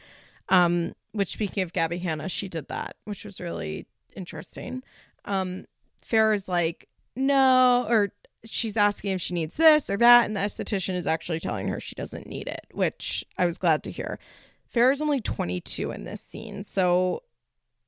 [0.49, 4.83] Um, which speaking of Gabby Hanna, she did that, which was really interesting.
[5.25, 5.65] Um,
[6.05, 8.11] Farrah's like, no, or
[8.45, 11.79] she's asking if she needs this or that, and the esthetician is actually telling her
[11.79, 14.19] she doesn't need it, which I was glad to hear.
[14.73, 17.23] Farrah's only 22 in this scene, so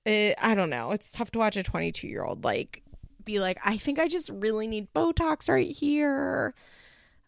[0.05, 0.91] it, I don't know.
[0.91, 2.83] It's tough to watch a 22 year old like
[3.23, 6.53] be like, I think I just really need Botox right here.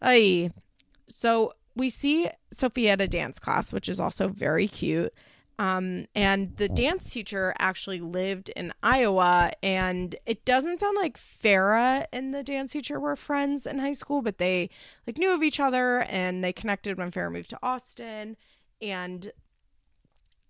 [0.00, 0.50] Ay.
[1.08, 5.12] So we see Sophia at a dance class, which is also very cute.
[5.58, 12.06] Um, and the dance teacher actually lived in Iowa, and it doesn't sound like Farrah
[12.12, 14.70] and the dance teacher were friends in high school, but they
[15.06, 18.36] like knew of each other and they connected when Farrah moved to Austin.
[18.80, 19.30] And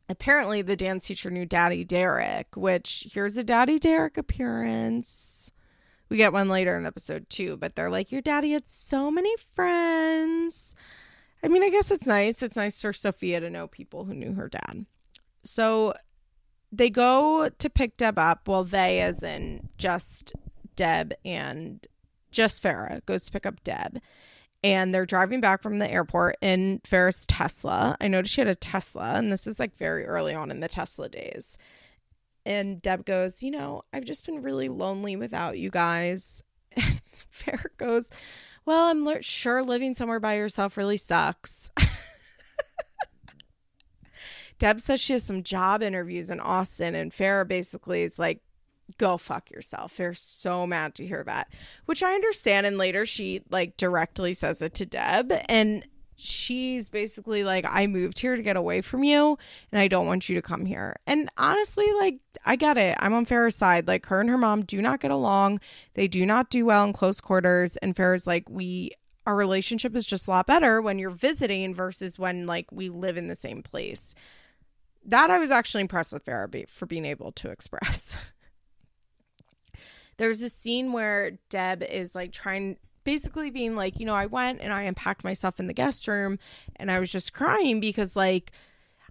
[0.09, 5.51] apparently, the dance teacher knew Daddy Derek, which here's a Daddy Derek appearance.
[6.09, 9.35] We get one later in episode two, but they're like, Your daddy had so many
[9.55, 10.75] friends.
[11.43, 12.43] I mean, I guess it's nice.
[12.43, 14.87] It's nice for Sophia to know people who knew her dad.
[15.45, 15.95] So
[16.71, 18.49] they go to pick Deb up.
[18.49, 20.35] Well, they, as in just
[20.77, 21.87] Deb and
[22.31, 24.01] just Farrah, goes to pick up Deb.
[24.65, 27.97] And they're driving back from the airport in Farrah's Tesla.
[28.01, 30.69] I noticed she had a Tesla, and this is like very early on in the
[30.69, 31.59] Tesla days.
[32.47, 36.43] And Deb goes, You know, I've just been really lonely without you guys.
[36.75, 38.11] And Farrah goes,
[38.65, 41.71] Well, I'm le- sure living somewhere by yourself really sucks.
[44.59, 48.41] Deb says she has some job interviews in Austin, and Farrah basically is like,
[48.99, 49.97] go fuck yourself.
[49.97, 51.53] They're so mad to hear that,
[51.87, 52.67] which I understand.
[52.67, 55.85] And later she like directly says it to Deb, and
[56.23, 59.39] she's basically like, I moved here to get away from you,
[59.71, 60.97] and I don't want you to come here.
[61.07, 62.97] And honestly, like, I get it.
[63.01, 63.89] I'm on Farrah's side.
[63.89, 65.61] Like, her and her mom do not get along,
[65.95, 67.77] they do not do well in close quarters.
[67.79, 68.93] And Farrah's like, we
[69.25, 73.17] our relationship is just a lot better when you're visiting versus when like we live
[73.17, 74.17] in the same place
[75.05, 78.17] that I was actually impressed with Farrah for being able to express.
[80.17, 84.61] There's a scene where Deb is like trying, basically being like, you know, I went
[84.61, 86.39] and I unpacked myself in the guest room
[86.77, 88.53] and I was just crying because, like,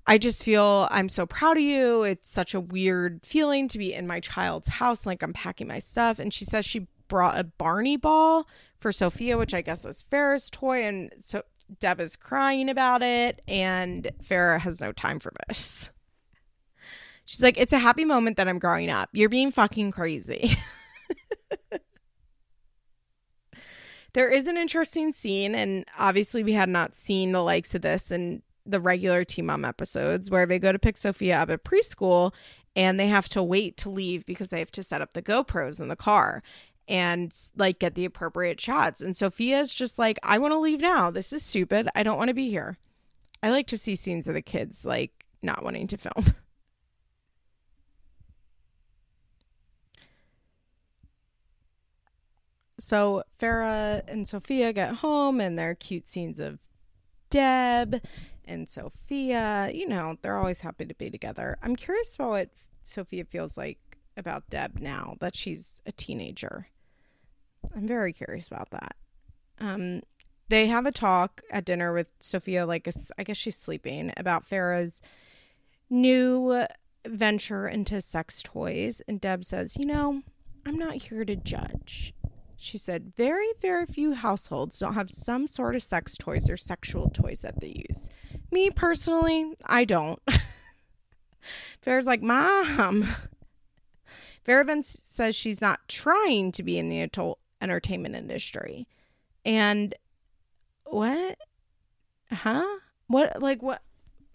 [0.08, 2.04] I just feel I'm so proud of you.
[2.04, 6.20] It's such a weird feeling to be in my child's house, like unpacking my stuff.
[6.20, 8.48] And she says she brought a Barney ball
[8.80, 10.84] for Sophia, which I guess was Farrah's toy.
[10.84, 11.44] And so
[11.80, 15.92] Deb is crying about it, and Farrah has no time for this.
[17.26, 19.10] She's like, It's a happy moment that I'm growing up.
[19.14, 20.58] You're being fucking crazy.
[24.14, 28.12] there is an interesting scene, and obviously, we had not seen the likes of this
[28.12, 32.34] in the regular Teen Mom episodes where they go to pick Sophia up at preschool
[32.76, 35.80] and they have to wait to leave because they have to set up the GoPros
[35.80, 36.44] in the car
[36.88, 39.02] and like get the appropriate shots.
[39.02, 41.10] And Sophia's just like, I want to leave now.
[41.10, 41.90] This is stupid.
[41.96, 42.78] I don't want to be here.
[43.44, 46.36] I like to see scenes of the kids like not wanting to film.
[52.82, 56.60] so Farrah and Sophia get home and there are cute scenes of
[57.30, 58.02] Deb
[58.46, 59.70] and Sophia.
[59.74, 61.58] You know, they're always happy to be together.
[61.62, 62.50] I'm curious about what
[62.82, 66.68] Sophia feels like about Deb now that she's a teenager.
[67.76, 68.96] I'm very curious about that.
[69.60, 70.02] Um,
[70.50, 75.02] they have a talk at dinner with Sophia, like I guess she's sleeping, about Farrah's
[75.90, 76.66] new
[77.08, 79.02] venture into sex toys.
[79.08, 80.24] And Deb says, You know,
[80.66, 82.14] I'm not here to judge.
[82.62, 87.10] She said, Very, very few households don't have some sort of sex toys or sexual
[87.10, 88.12] toys that they use.
[88.52, 90.22] Me personally, I don't.
[91.84, 93.08] Farrah's like, Mom.
[94.48, 98.88] Farrah then says she's not trying to be in the adult entertainment industry.
[99.44, 99.96] And
[100.86, 101.40] what?
[102.32, 102.80] Huh?
[103.08, 103.82] What like what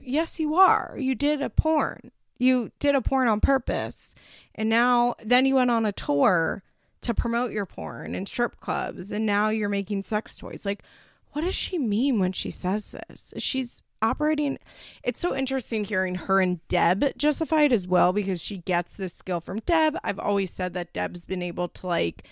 [0.00, 0.96] yes you are.
[0.98, 2.10] You did a porn.
[2.38, 4.16] You did a porn on purpose.
[4.56, 6.64] And now then you went on a tour
[7.06, 10.66] to promote your porn and strip clubs and now you're making sex toys.
[10.66, 10.82] Like
[11.32, 13.34] what does she mean when she says this?
[13.38, 14.58] She's operating
[15.02, 19.14] it's so interesting hearing her and Deb justify it as well because she gets this
[19.14, 19.96] skill from Deb.
[20.04, 22.24] I've always said that Deb's been able to like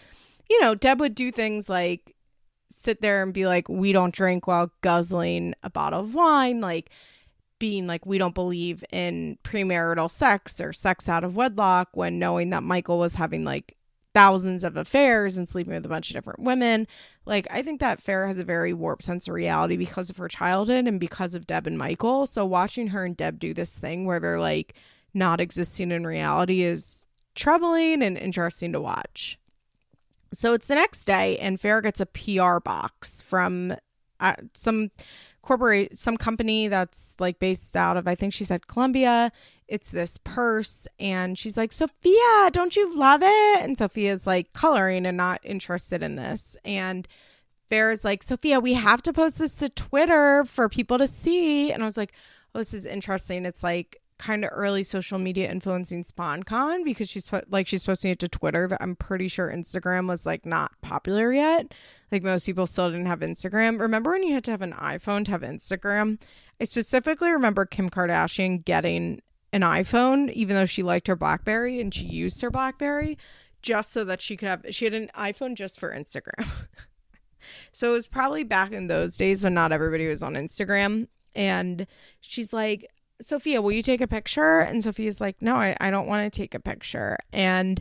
[0.49, 2.15] you know, Deb would do things like
[2.71, 6.91] sit there and be like, we don't drink while guzzling a bottle of wine, like
[7.59, 12.51] being like, we don't believe in premarital sex or sex out of wedlock when knowing
[12.51, 13.77] that Michael was having like
[14.15, 16.87] thousands of affairs and sleeping with a bunch of different women.
[17.27, 20.29] Like, I think that Farrah has a very warped sense of reality because of her
[20.29, 22.27] childhood and because of Deb and Michael.
[22.27, 24.75] So, watching her and Deb do this thing where they're like
[25.13, 29.39] not existing in reality is troubling and interesting to watch.
[30.33, 33.77] So it's the next day, and Farrah gets a PR box from
[34.21, 34.91] uh, some
[35.43, 39.31] corporate some company that's like based out of I think she said Colombia.
[39.67, 45.07] It's this purse and she's like, sophia don't you love it?" And Sophia's like coloring
[45.07, 46.57] and not interested in this.
[46.65, 47.09] And
[47.71, 51.83] Farrah's like, sophia we have to post this to Twitter for people to see." And
[51.83, 52.13] I was like,
[52.55, 53.47] "Oh, this is interesting.
[53.47, 58.19] It's like kind of early social media influencing sponcon because she's like she's posting it
[58.21, 58.69] to Twitter.
[58.69, 61.75] That I'm pretty sure Instagram was like not popular yet.
[62.13, 63.81] Like most people still didn't have Instagram.
[63.81, 66.21] Remember when you had to have an iPhone to have Instagram?
[66.61, 69.21] I specifically remember Kim Kardashian getting
[69.55, 73.17] an iPhone, even though she liked her Blackberry and she used her Blackberry
[73.63, 76.45] just so that she could have she had an iPhone just for Instagram.
[77.73, 81.07] so it was probably back in those days when not everybody was on Instagram.
[81.37, 81.87] And
[82.21, 82.91] she's like,
[83.21, 84.59] Sophia, will you take a picture?
[84.59, 87.17] And Sophia's like, no, I, I don't want to take a picture.
[87.33, 87.81] And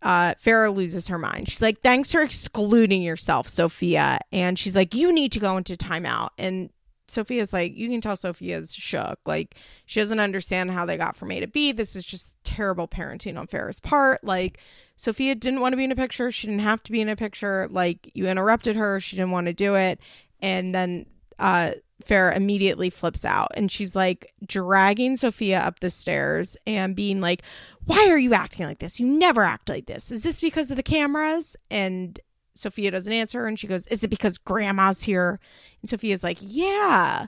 [0.00, 1.50] uh, Farrah loses her mind.
[1.50, 4.18] She's like, thanks for excluding yourself, Sophia.
[4.32, 6.30] And she's like, you need to go into timeout.
[6.38, 6.70] And
[7.10, 9.18] Sophia's like, you can tell Sophia's shook.
[9.26, 9.56] Like,
[9.86, 11.72] she doesn't understand how they got from A to B.
[11.72, 14.22] This is just terrible parenting on Farrah's part.
[14.24, 14.58] Like,
[14.96, 16.30] Sophia didn't want to be in a picture.
[16.30, 17.68] She didn't have to be in a picture.
[17.70, 19.00] Like, you interrupted her.
[19.00, 20.00] She didn't want to do it.
[20.40, 21.06] And then
[21.38, 21.72] uh,
[22.04, 27.42] Farrah immediately flips out and she's like dragging Sophia up the stairs and being like,
[27.84, 29.00] Why are you acting like this?
[29.00, 30.10] You never act like this.
[30.10, 31.56] Is this because of the cameras?
[31.70, 32.18] And
[32.60, 35.40] Sophia doesn't answer and she goes, Is it because grandma's here?
[35.80, 37.26] And Sophia's like, Yeah.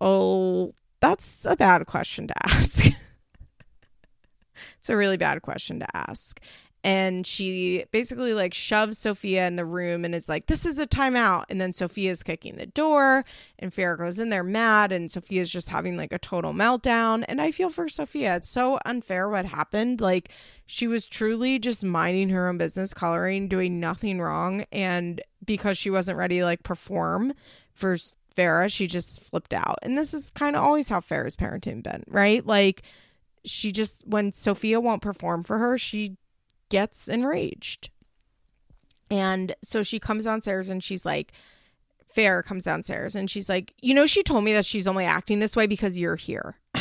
[0.00, 2.86] Oh, that's a bad question to ask.
[4.78, 6.40] it's a really bad question to ask
[6.82, 10.86] and she basically like shoves Sophia in the room and is like, "This is a
[10.86, 13.24] timeout." And then Sophia's kicking the door,
[13.58, 17.24] and Farrah goes in there mad, and Sophia's just having like a total meltdown.
[17.28, 20.00] And I feel for Sophia; it's so unfair what happened.
[20.00, 20.30] Like
[20.66, 25.90] she was truly just minding her own business, coloring, doing nothing wrong, and because she
[25.90, 27.34] wasn't ready to like perform
[27.74, 27.96] for
[28.36, 29.78] Farrah, she just flipped out.
[29.82, 32.44] And this is kind of always how Farrah's parenting been, right?
[32.46, 32.82] Like
[33.44, 36.16] she just when Sophia won't perform for her, she
[36.70, 37.90] gets enraged.
[39.10, 41.32] And so she comes downstairs and she's like,
[42.14, 45.38] Fair comes downstairs and she's like, You know, she told me that she's only acting
[45.38, 46.56] this way because you're here.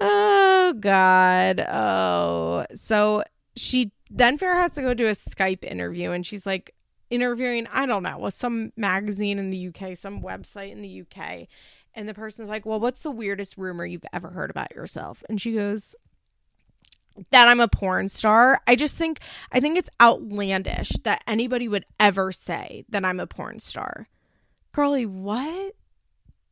[0.00, 1.60] oh, God.
[1.60, 2.66] Oh.
[2.74, 3.22] So
[3.56, 6.74] she then Fair has to go do a Skype interview and she's like,
[7.12, 11.46] interviewing, I don't know, with some magazine in the UK, some website in the UK.
[11.94, 15.22] And the person's like, Well, what's the weirdest rumor you've ever heard about yourself?
[15.28, 15.94] And she goes,
[17.30, 18.60] that I'm a porn star.
[18.66, 23.26] I just think I think it's outlandish that anybody would ever say that I'm a
[23.26, 24.08] porn star.
[24.72, 25.74] Girlie, what?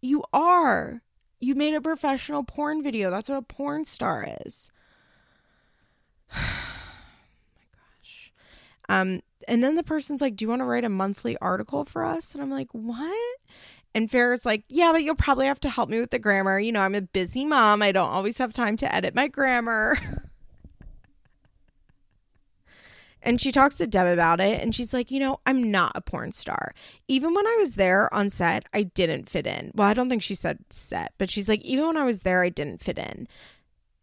[0.02, 1.02] You are.
[1.40, 3.10] You made a professional porn video.
[3.10, 4.70] That's what a porn star is.
[6.36, 8.32] oh my gosh.
[8.88, 12.04] Um and then the person's like, "Do you want to write a monthly article for
[12.04, 13.38] us?" And I'm like, "What?"
[13.94, 16.58] And Farrah's like, Yeah, but you'll probably have to help me with the grammar.
[16.58, 17.82] You know, I'm a busy mom.
[17.82, 19.98] I don't always have time to edit my grammar.
[23.22, 26.00] And she talks to Deb about it and she's like, you know, I'm not a
[26.00, 26.74] porn star.
[27.08, 29.72] Even when I was there on set, I didn't fit in.
[29.74, 32.42] Well, I don't think she said set, but she's like, even when I was there,
[32.42, 33.28] I didn't fit in.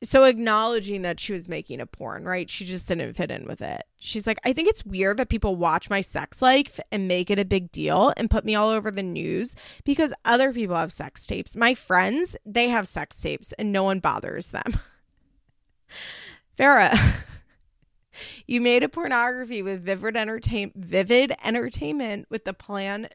[0.03, 2.47] So acknowledging that she was making a porn, right?
[2.47, 3.83] She just didn't fit in with it.
[3.97, 7.39] She's like, I think it's weird that people watch my sex life and make it
[7.39, 9.55] a big deal and put me all over the news
[9.85, 11.55] because other people have sex tapes.
[11.55, 14.79] My friends, they have sex tapes and no one bothers them.
[16.59, 17.15] Farrah.
[18.47, 23.09] You made a pornography with Vivid Entertain Vivid Entertainment with the plan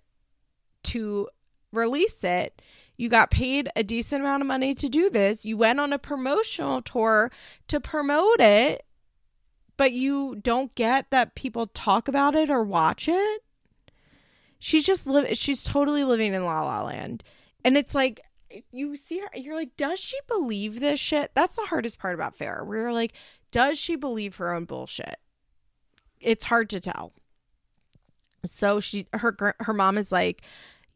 [0.84, 1.28] to
[1.72, 2.60] release it.
[2.98, 5.46] You got paid a decent amount of money to do this.
[5.46, 7.32] You went on a promotional tour
[7.68, 8.84] to promote it,
[9.78, 13.42] but you don't get that people talk about it or watch it.
[14.58, 17.24] She's just live she's totally living in La La Land.
[17.64, 18.20] And it's like
[18.70, 22.36] you see her you're like does she believe this shit that's the hardest part about
[22.36, 23.14] Farrah we're like
[23.50, 25.18] does she believe her own bullshit?
[26.22, 27.12] It's hard to tell.
[28.44, 30.42] So she her her mom is like,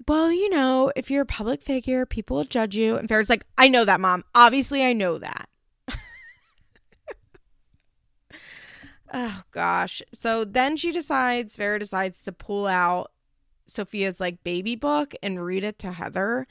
[0.08, 3.46] "Well, you know, if you're a public figure, people will judge you." And Farrah's like,
[3.56, 4.24] "I know that, mom.
[4.34, 5.48] Obviously, I know that."
[9.12, 10.02] oh gosh.
[10.12, 13.12] So then she decides, Farrah decides to pull out
[13.66, 16.46] Sophia's like baby book and read it to Heather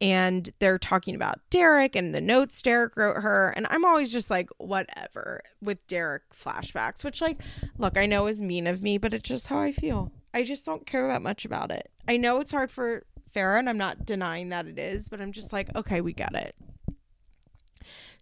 [0.00, 3.52] and they're talking about Derek and the notes Derek wrote her.
[3.54, 7.40] And I'm always just like, whatever with Derek flashbacks, which, like,
[7.76, 10.12] look, I know is mean of me, but it's just how I feel.
[10.32, 11.90] I just don't care that much about it.
[12.08, 15.32] I know it's hard for Farrah, and I'm not denying that it is, but I'm
[15.32, 16.54] just like, okay, we get it.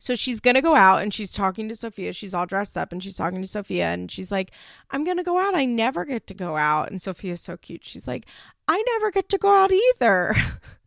[0.00, 2.12] So she's going to go out and she's talking to Sophia.
[2.12, 4.52] She's all dressed up and she's talking to Sophia and she's like,
[4.90, 5.56] I'm going to go out.
[5.56, 6.90] I never get to go out.
[6.90, 7.84] And Sophia's so cute.
[7.84, 8.26] She's like,
[8.68, 10.36] I never get to go out either.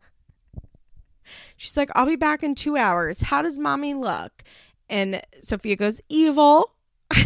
[1.56, 3.22] she's like, I'll be back in two hours.
[3.22, 4.42] How does mommy look?
[4.88, 6.74] And Sophia goes, Evil.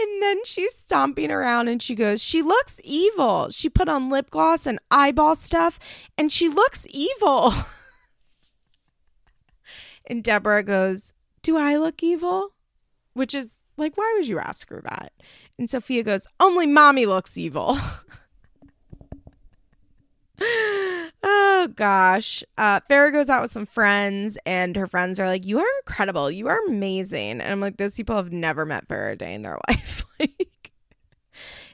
[0.00, 3.50] And then she's stomping around and she goes, She looks evil.
[3.50, 5.80] She put on lip gloss and eyeball stuff
[6.16, 7.52] and she looks evil.
[10.06, 12.54] and Deborah goes, Do I look evil?
[13.14, 15.12] Which is like, why would you ask her that?
[15.58, 17.76] And Sophia goes, Only mommy looks evil.
[21.22, 22.44] oh gosh.
[22.56, 26.30] Uh Farrah goes out with some friends and her friends are like, You are incredible.
[26.30, 27.40] You are amazing.
[27.40, 30.04] And I'm like, those people have never met Farrah a day in their life.
[30.20, 30.72] like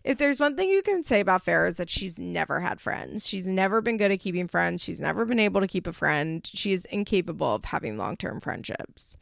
[0.04, 3.26] if there's one thing you can say about Farrah is that she's never had friends.
[3.26, 4.82] She's never been good at keeping friends.
[4.82, 6.46] She's never been able to keep a friend.
[6.46, 9.16] She is incapable of having long term friendships.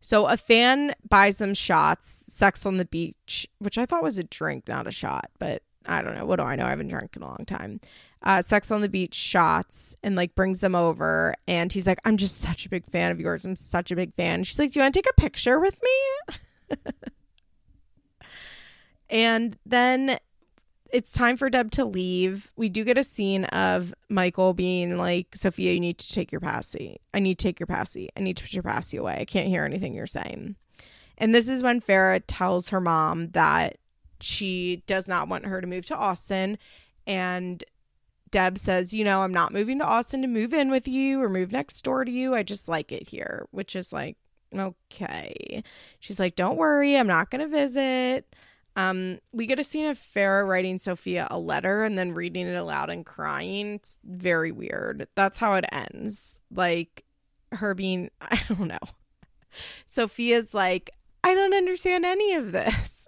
[0.00, 4.24] So a fan buys them shots, sex on the beach, which I thought was a
[4.24, 6.24] drink, not a shot, but I don't know.
[6.24, 6.66] What do I know?
[6.66, 7.80] I haven't drank in a long time
[8.24, 11.34] uh, Sex on the Beach shots and like brings them over.
[11.48, 13.44] And he's like, I'm just such a big fan of yours.
[13.44, 14.44] I'm such a big fan.
[14.44, 16.76] She's like, Do you want to take a picture with me?
[19.10, 20.18] and then
[20.92, 22.52] it's time for Deb to leave.
[22.56, 26.40] We do get a scene of Michael being like, Sophia, you need to take your
[26.40, 27.00] passy.
[27.14, 28.10] I need to take your passy.
[28.16, 29.16] I need to put your passy away.
[29.18, 30.56] I can't hear anything you're saying.
[31.18, 33.78] And this is when Farrah tells her mom that
[34.22, 36.58] she does not want her to move to Austin
[37.06, 37.64] and
[38.32, 41.28] Deb says, you know, I'm not moving to Austin to move in with you or
[41.28, 42.34] move next door to you.
[42.34, 44.16] I just like it here, which is like,
[44.56, 45.62] okay.
[46.00, 48.34] She's like, don't worry, I'm not going to visit.
[48.74, 52.56] Um, we get a scene of Farrah writing Sophia a letter and then reading it
[52.56, 53.74] aloud and crying.
[53.74, 55.08] It's very weird.
[55.14, 56.40] That's how it ends.
[56.50, 57.04] Like
[57.52, 58.78] her being, I don't know.
[59.88, 60.90] Sophia's like,
[61.22, 63.01] I don't understand any of this.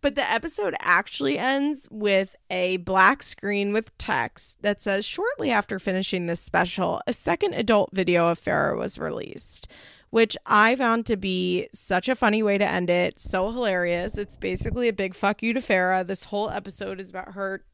[0.00, 5.78] But the episode actually ends with a black screen with text that says shortly after
[5.78, 9.68] finishing this special, a second adult video of Farrah was released,
[10.10, 13.18] which I found to be such a funny way to end it.
[13.18, 14.16] So hilarious.
[14.16, 16.06] It's basically a big fuck you to Farrah.
[16.06, 17.64] This whole episode is about her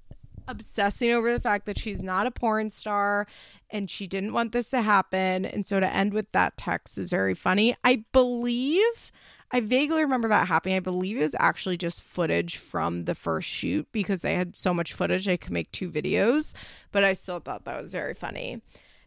[0.46, 3.26] obsessing over the fact that she's not a porn star
[3.70, 5.44] and she didn't want this to happen.
[5.44, 7.76] And so to end with that text is very funny.
[7.82, 9.12] I believe
[9.54, 10.74] I vaguely remember that happening.
[10.74, 14.74] I believe it was actually just footage from the first shoot because they had so
[14.74, 16.54] much footage they could make two videos,
[16.90, 18.60] but I still thought that was very funny.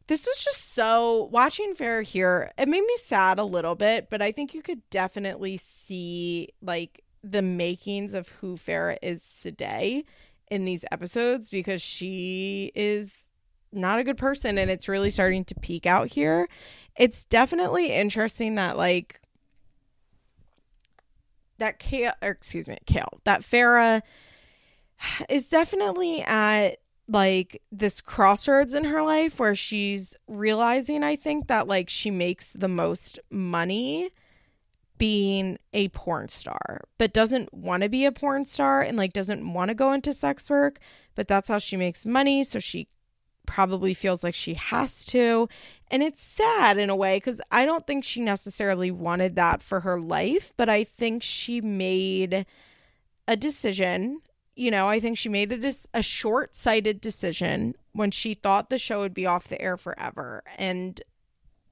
[0.08, 4.22] This was just so watching Farrah here, it made me sad a little bit, but
[4.22, 10.06] I think you could definitely see like the makings of who Farrah is today
[10.50, 13.34] in these episodes because she is
[13.74, 16.48] not a good person and it's really starting to peak out here.
[16.95, 19.20] It's definitely interesting that like
[21.60, 24.01] that Kale, or excuse me, Kale, that Farrah
[25.30, 26.78] is definitely at
[27.08, 32.51] like this crossroads in her life where she's realizing, I think, that like she makes
[32.51, 34.10] the most money
[34.97, 39.53] being a porn star, but doesn't want to be a porn star and like doesn't
[39.53, 40.80] want to go into sex work,
[41.16, 42.43] but that's how she makes money.
[42.43, 42.88] So she
[43.48, 45.50] probably feels like she has to.
[45.89, 49.80] And it's sad in a way because I don't think she necessarily wanted that for
[49.80, 52.45] her life, but I think she made
[53.28, 54.22] a decision.
[54.56, 58.78] You know, I think she made a, a short sighted decision when she thought the
[58.78, 60.43] show would be off the air forever.
[60.58, 61.02] And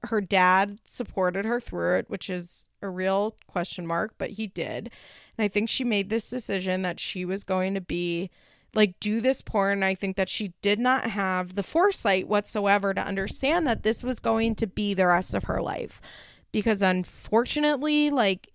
[0.02, 4.90] her dad supported her through it, which is a real question mark, but he did.
[5.36, 8.30] And I think she made this decision that she was going to be
[8.76, 9.82] like do this porn.
[9.82, 14.20] I think that she did not have the foresight whatsoever to understand that this was
[14.20, 16.00] going to be the rest of her life.
[16.52, 18.52] Because unfortunately, like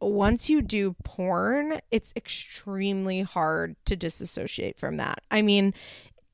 [0.00, 5.20] once you do porn, it's extremely hard to disassociate from that.
[5.30, 5.74] I mean,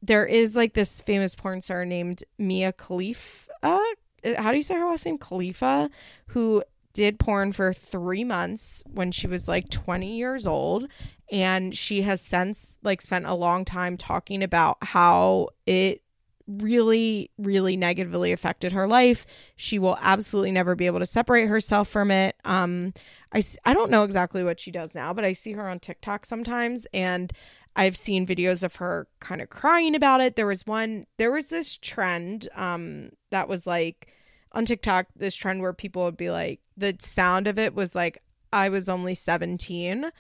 [0.03, 3.51] there is like this famous porn star named Mia Khalifa.
[3.63, 5.19] How do you say her last name?
[5.19, 5.91] Khalifa,
[6.29, 6.63] who
[6.93, 10.89] did porn for three months when she was like 20 years old
[11.31, 16.03] and she has since like spent a long time talking about how it
[16.47, 19.25] really really negatively affected her life.
[19.57, 22.37] She will absolutely never be able to separate herself from it.
[22.45, 22.93] Um
[23.33, 26.27] i i don't know exactly what she does now but i see her on tiktok
[26.27, 27.33] sometimes and
[27.77, 30.37] i've seen videos of her kind of crying about it.
[30.37, 34.13] There was one there was this trend um that was like
[34.53, 38.23] on tiktok this trend where people would be like the sound of it was like
[38.53, 40.11] i was only 17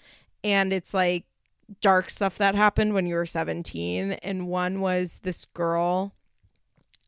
[0.42, 1.24] and it's like
[1.80, 6.12] dark stuff that happened when you were 17 and one was this girl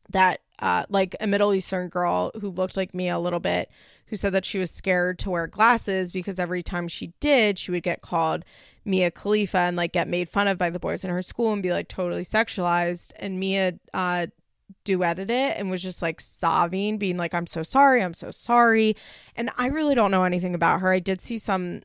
[0.09, 3.69] that uh, like a Middle Eastern girl who looked like me a little bit,
[4.07, 7.71] who said that she was scared to wear glasses because every time she did, she
[7.71, 8.45] would get called
[8.85, 11.63] Mia Khalifa and like get made fun of by the boys in her school and
[11.63, 13.11] be like totally sexualized.
[13.17, 14.27] And Mia uh,
[14.85, 18.95] duetted it and was just like sobbing, being like, I'm so sorry, I'm so sorry.
[19.35, 20.91] And I really don't know anything about her.
[20.91, 21.81] I did see some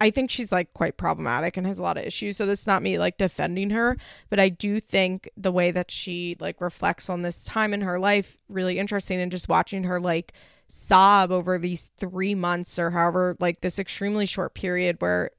[0.00, 2.38] I think she's like quite problematic and has a lot of issues.
[2.38, 3.98] So this is not me like defending her,
[4.30, 7.98] but I do think the way that she like reflects on this time in her
[7.98, 10.32] life really interesting and just watching her like
[10.68, 15.32] sob over these 3 months or however like this extremely short period where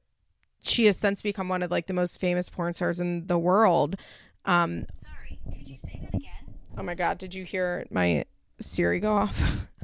[0.62, 3.96] she has since become one of like the most famous porn stars in the world.
[4.44, 6.54] Um Sorry, could you say that again?
[6.78, 8.26] Oh my god, did you hear my
[8.60, 9.66] Siri go off?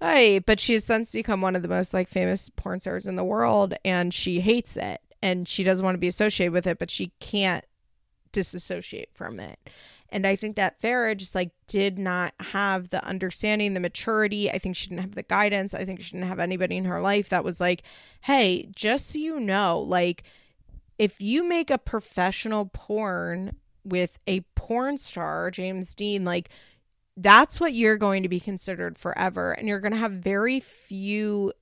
[0.00, 3.16] Hey, but she has since become one of the most like famous porn stars in
[3.16, 6.78] the world and she hates it and she doesn't want to be associated with it,
[6.78, 7.64] but she can't
[8.32, 9.58] disassociate from it.
[10.10, 14.50] And I think that Farrah just like did not have the understanding, the maturity.
[14.50, 15.74] I think she didn't have the guidance.
[15.74, 17.82] I think she didn't have anybody in her life that was like,
[18.20, 20.22] hey, just so you know, like
[20.98, 26.50] if you make a professional porn with a porn star, James Deen, like
[27.16, 29.52] that's what you're going to be considered forever.
[29.52, 31.52] And you're going to have very few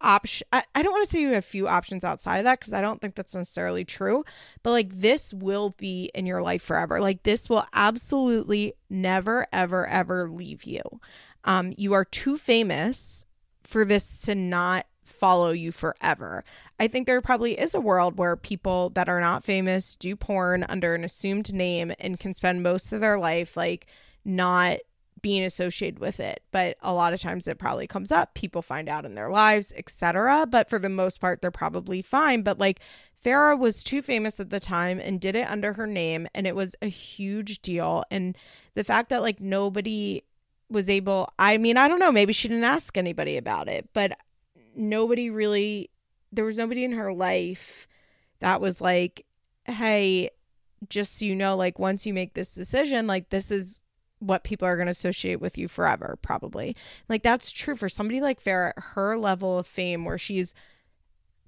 [0.00, 2.72] option I, I don't want to say you have few options outside of that because
[2.72, 4.24] I don't think that's necessarily true.
[4.62, 7.00] But like this will be in your life forever.
[7.00, 10.82] Like this will absolutely never, ever, ever leave you.
[11.44, 13.24] Um, you are too famous
[13.62, 16.44] for this to not follow you forever.
[16.78, 20.64] I think there probably is a world where people that are not famous do porn
[20.68, 23.86] under an assumed name and can spend most of their life like
[24.24, 24.78] not
[25.24, 26.42] being associated with it.
[26.52, 28.34] But a lot of times it probably comes up.
[28.34, 32.42] People find out in their lives etc but for the most part they're probably fine.
[32.42, 32.80] But like
[33.24, 36.28] Farrah was too famous at the time and did it under her name.
[36.34, 38.04] And it was a huge deal.
[38.10, 38.36] And
[38.74, 40.22] the fact that like nobody
[40.68, 42.12] was able I mean I don't know.
[42.12, 43.88] Maybe she didn't ask anybody about it.
[43.94, 44.18] But
[44.76, 45.88] nobody really
[46.32, 47.88] there was nobody in her life
[48.40, 49.24] that was like
[49.64, 50.28] hey
[50.90, 53.80] just so you know like once you make this decision like this is
[54.24, 56.76] what people are going to associate with you forever, probably.
[57.08, 60.54] Like that's true for somebody like Farrah, her level of fame, where she's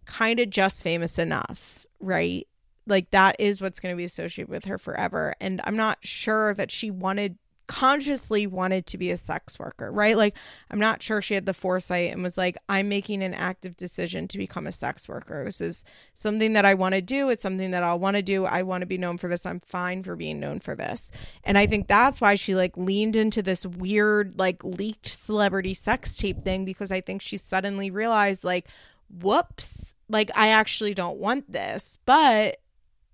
[0.04, 2.46] kind of just famous enough, right?
[2.86, 5.34] Like that is what's going to be associated with her forever.
[5.40, 7.36] And I'm not sure that she wanted
[7.66, 10.16] consciously wanted to be a sex worker, right?
[10.16, 10.36] Like,
[10.70, 14.28] I'm not sure she had the foresight and was like, I'm making an active decision
[14.28, 15.44] to become a sex worker.
[15.44, 17.28] This is something that I want to do.
[17.28, 18.44] It's something that I'll want to do.
[18.44, 19.46] I want to be known for this.
[19.46, 21.12] I'm fine for being known for this.
[21.44, 26.16] And I think that's why she like leaned into this weird, like leaked celebrity sex
[26.16, 28.66] tape thing because I think she suddenly realized, like,
[29.08, 31.98] whoops, like, I actually don't want this.
[32.06, 32.58] But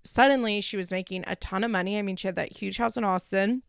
[0.03, 1.97] suddenly she was making a ton of money.
[1.97, 3.63] I mean, she had that huge house in Austin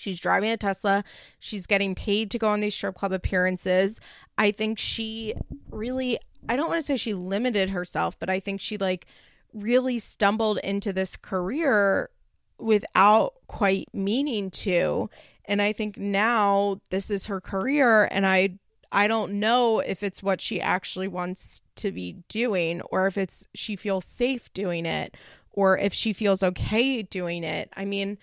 [0.00, 1.04] She's driving a Tesla.
[1.38, 4.00] She's getting paid to go on these strip club appearances.
[4.38, 5.34] I think she
[5.70, 9.06] really, I don't want to say she limited herself, but I think she like
[9.52, 12.10] really stumbled into this career
[12.58, 15.10] without quite meaning to.
[15.44, 18.58] And I think now this is her career and I
[18.92, 23.46] I don't know if it's what she actually wants to be doing or if it's
[23.54, 25.16] she feels safe doing it
[25.52, 27.70] or if she feels okay doing it.
[27.76, 28.18] I mean,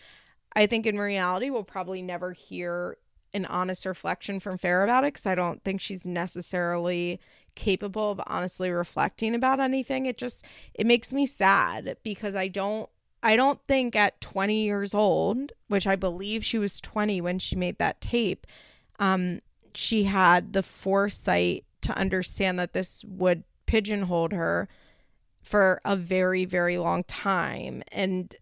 [0.57, 2.97] I think in reality, we'll probably never hear
[3.31, 7.19] an honest reflection from Farrah about it because I don't think she's necessarily
[7.53, 10.07] capable of honestly reflecting about anything.
[10.07, 10.43] It just
[10.73, 12.89] it makes me sad because I don't
[13.21, 17.55] I don't think at 20 years old, which I believe she was 20 when she
[17.55, 18.47] made that tape,
[18.97, 19.41] um,
[19.75, 24.67] she had the foresight to understand that this would pigeonhole her
[25.43, 27.83] for a very, very long time.
[27.91, 28.35] And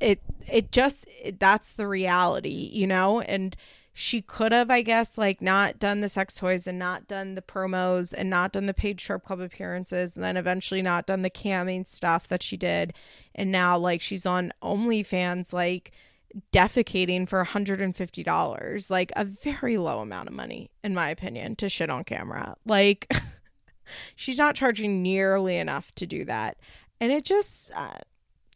[0.00, 0.20] it
[0.50, 3.20] it just it, that's the reality you know?
[3.20, 3.56] And
[3.94, 7.42] she could have i guess like not done the sex toys and not done the
[7.42, 11.30] promos and not done the paid strip club appearances and then eventually not done the
[11.30, 12.94] camming stuff that she did.
[13.34, 15.92] And now like she's on onlyfans like
[16.52, 21.90] defecating for $150 like a very low amount of money in my opinion to shit
[21.90, 22.56] on camera.
[22.64, 23.12] Like
[24.16, 26.56] she's not charging nearly enough to do that.
[27.00, 27.98] And it just uh,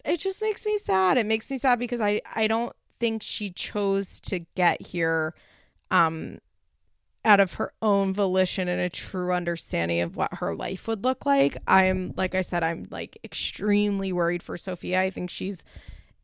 [0.07, 1.19] it just makes me sad.
[1.19, 5.35] It makes me sad because I I don't think she chose to get here
[5.91, 6.39] um
[7.24, 11.27] out of her own volition and a true understanding of what her life would look
[11.27, 11.57] like.
[11.66, 15.01] I'm like I said I'm like extremely worried for Sophia.
[15.01, 15.65] I think she's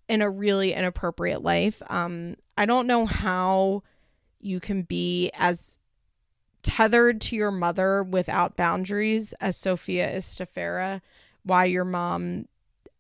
[0.09, 1.83] in a really inappropriate life.
[1.89, 3.83] Um I don't know how
[4.41, 5.79] you can be as
[6.63, 11.01] tethered to your mother without boundaries as Sophia is to Farrah,
[11.43, 12.47] why your mom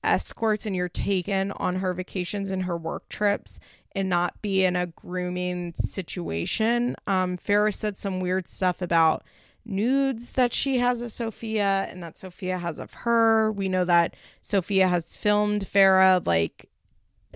[0.04, 3.58] escorts and you're taken on her vacations and her work trips
[3.94, 6.96] and not be in a grooming situation.
[7.06, 9.22] Um, Farrah said some weird stuff about
[9.64, 13.52] nudes that she has of Sophia and that Sophia has of her.
[13.52, 16.68] We know that Sophia has filmed Farrah, like,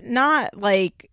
[0.03, 1.09] not like,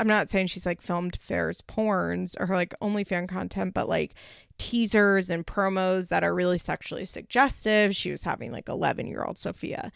[0.00, 4.14] I'm not saying she's like filmed Farrah's porns or her like OnlyFans content, but like
[4.58, 7.96] teasers and promos that are really sexually suggestive.
[7.96, 9.90] She was having like 11 year old Sophia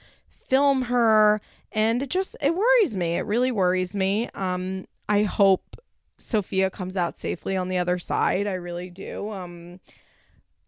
[0.47, 1.40] film her
[1.70, 3.16] and it just it worries me.
[3.16, 4.28] It really worries me.
[4.35, 5.77] Um i hope
[6.19, 8.47] Sophia comes out safely on the other side.
[8.47, 9.31] I really do.
[9.31, 9.81] Um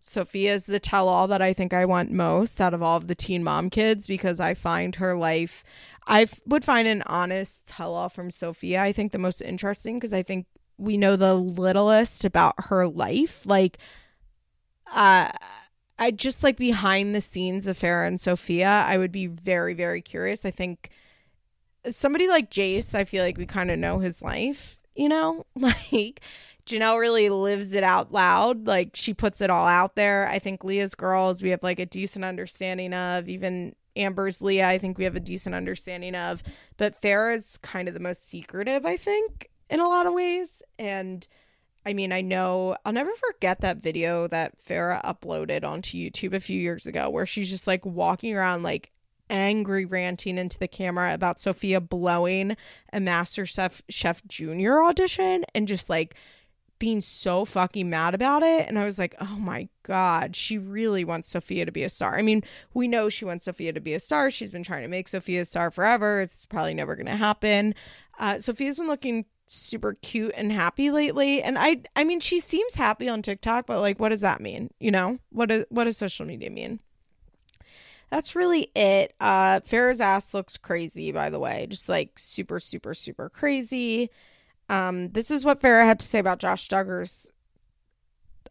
[0.07, 3.15] sophia is the tell-all that i think i want most out of all of the
[3.15, 5.65] teen mom kids because i find her life
[6.07, 10.13] i f- would find an honest tell-all from Sophia, i think the most interesting because
[10.13, 10.45] i think
[10.79, 13.47] we know the littlest about her life.
[13.47, 13.79] Like
[14.93, 15.31] uh
[15.99, 20.03] I just like behind the scenes of Farrah and Sophia, I would be very, very
[20.03, 20.45] curious.
[20.45, 20.91] I think
[21.91, 25.47] somebody like Jace, I feel like we kind of know his life, you know?
[25.57, 26.21] Like
[26.67, 28.67] Jenelle really lives it out loud.
[28.67, 30.27] Like she puts it all out there.
[30.29, 33.29] I think Leah's girls, we have like a decent understanding of.
[33.29, 36.43] Even Amber's Leah, I think we have a decent understanding of.
[36.77, 40.63] But Farrah's kind of the most secretive, I think, in a lot of ways.
[40.79, 41.27] And
[41.87, 46.41] I mean, I know I'll never forget that video that Farrah uploaded onto YouTube a
[46.41, 48.91] few years ago where she's just like walking around like
[49.31, 52.57] angry ranting into the camera about Sophia blowing
[52.93, 56.15] a MasterChef Chef Junior audition and just like
[56.79, 61.05] being so fucking mad about it and I was like, "Oh my god, she really
[61.05, 62.43] wants Sophia to be a star." I mean,
[62.75, 64.31] we know she wants Sophia to be a star.
[64.31, 66.21] She's been trying to make Sophia a star forever.
[66.21, 67.75] It's probably never going to happen.
[68.19, 71.43] Uh, Sophia's been looking super cute and happy lately.
[71.43, 74.71] And i i mean she seems happy on tiktok but like what does that mean?
[74.79, 76.81] You know what does what does social media mean?
[78.11, 79.15] That's really it.
[79.21, 81.67] Uh farrah's ass looks crazy by the way.
[81.69, 84.11] Just like super super super crazy.
[84.69, 87.31] Um this is what farrah had to say about josh duggar's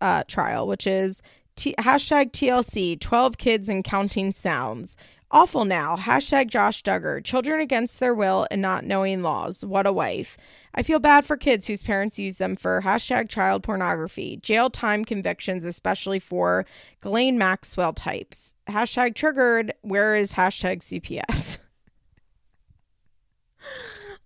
[0.02, 1.22] uh trial which is
[1.56, 4.98] T- hashtag TLC, 12 kids and counting sounds.
[5.34, 5.98] Awful now.
[5.98, 7.24] Hashtag Josh Duggar.
[7.24, 9.66] Children against their will and not knowing laws.
[9.66, 10.38] What a wife.
[10.76, 14.38] I feel bad for kids whose parents use them for hashtag child pornography.
[14.44, 16.68] Jail time convictions, especially for
[17.02, 18.54] Ghislaine Maxwell types.
[18.68, 19.74] Hashtag triggered.
[19.82, 21.58] Where is hashtag CPS?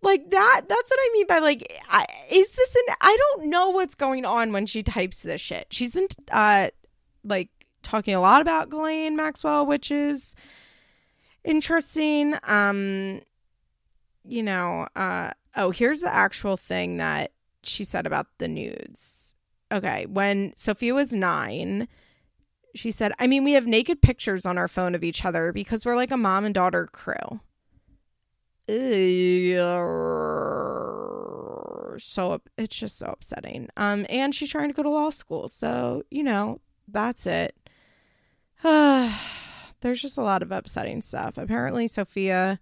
[0.03, 3.69] like that that's what i mean by like I, is this an i don't know
[3.69, 6.67] what's going on when she types this shit she's been uh
[7.23, 7.49] like
[7.88, 10.35] talking a lot about Ghislaine Maxwell, which is
[11.48, 12.36] interesting.
[12.44, 13.22] Um,
[14.24, 17.32] you know, uh, oh, here's the actual thing that
[17.64, 19.34] she said about the nudes.
[19.72, 21.88] Okay, when Sophia was nine,
[22.76, 25.86] she said, I mean, we have naked pictures on our phone of each other because
[25.86, 27.40] we're like a mom and daughter crew.
[31.99, 33.69] So it's just so upsetting.
[33.78, 35.48] Um, and she's trying to go to law school.
[35.48, 37.56] So, you know, that's it.
[39.81, 41.37] There's just a lot of upsetting stuff.
[41.37, 42.59] Apparently, Sophia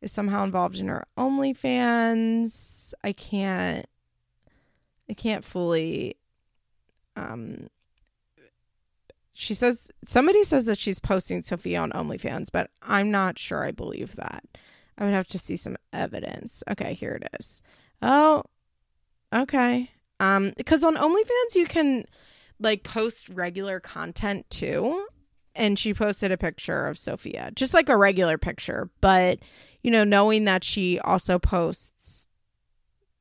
[0.00, 2.94] is somehow involved in her OnlyFans.
[3.02, 3.86] I can't,
[5.08, 6.16] I can't fully.
[7.16, 7.68] Um,
[9.32, 13.72] she says somebody says that she's posting Sophia on OnlyFans, but I'm not sure I
[13.72, 14.44] believe that.
[14.96, 16.62] I would have to see some evidence.
[16.70, 17.60] Okay, here it is.
[18.00, 18.44] Oh,
[19.34, 19.90] okay.
[20.20, 22.04] Um, because on OnlyFans you can
[22.60, 25.06] like post regular content too.
[25.54, 28.90] And she posted a picture of Sophia, just like a regular picture.
[29.00, 29.38] But,
[29.82, 32.26] you know, knowing that she also posts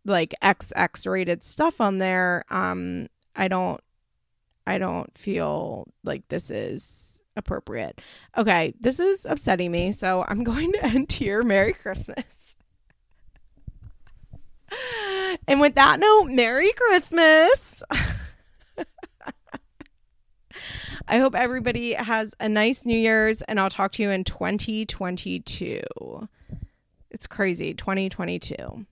[0.06, 3.80] like XX rated stuff on there, um, I don't
[4.66, 8.00] I don't feel like this is appropriate.
[8.38, 11.44] Okay, this is upsetting me, so I'm going to end here.
[11.44, 12.56] Merry Christmas.
[15.48, 17.84] and with that note, Merry Christmas.
[21.08, 25.82] I hope everybody has a nice New Year's and I'll talk to you in 2022.
[27.12, 27.74] It's crazy.
[27.74, 28.86] 2022.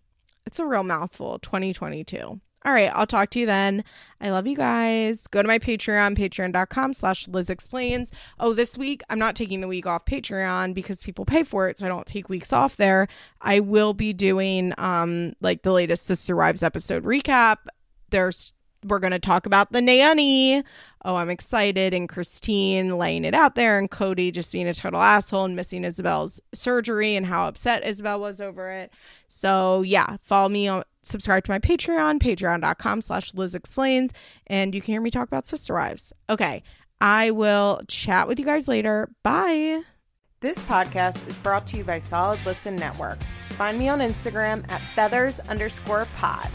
[0.46, 1.40] It's a real mouthful.
[1.40, 2.40] 2022.
[2.64, 3.84] All right, I'll talk to you then.
[4.20, 5.26] I love you guys.
[5.26, 8.12] Go to my Patreon, patreon.com slash Liz Explains.
[8.40, 11.80] Oh, this week, I'm not taking the week off Patreon because people pay for it,
[11.80, 13.08] so I don't take weeks off there.
[13.42, 17.58] I will be doing um like the latest Sister Wives episode recap.
[18.12, 18.54] There's
[18.86, 20.64] we're going to talk about the nanny.
[21.04, 21.94] Oh, I'm excited.
[21.94, 25.84] And Christine laying it out there, and Kody just being a total asshole and missing
[25.84, 28.92] Ysabel's surgery and how upset Ysabel was over it.
[29.28, 34.14] So, yeah, follow me on, subscribe to my Patreon, patreon.com slash Liz Explains,
[34.48, 36.14] and you can hear me talk about Sister Wives.
[36.30, 36.64] Okay,
[37.00, 39.10] I will chat with you guys later.
[39.24, 39.82] Bye.
[40.40, 43.20] This podcast is brought to you by Solid Listen Network.
[43.52, 46.50] Find me on Instagram at feathers underscore pod.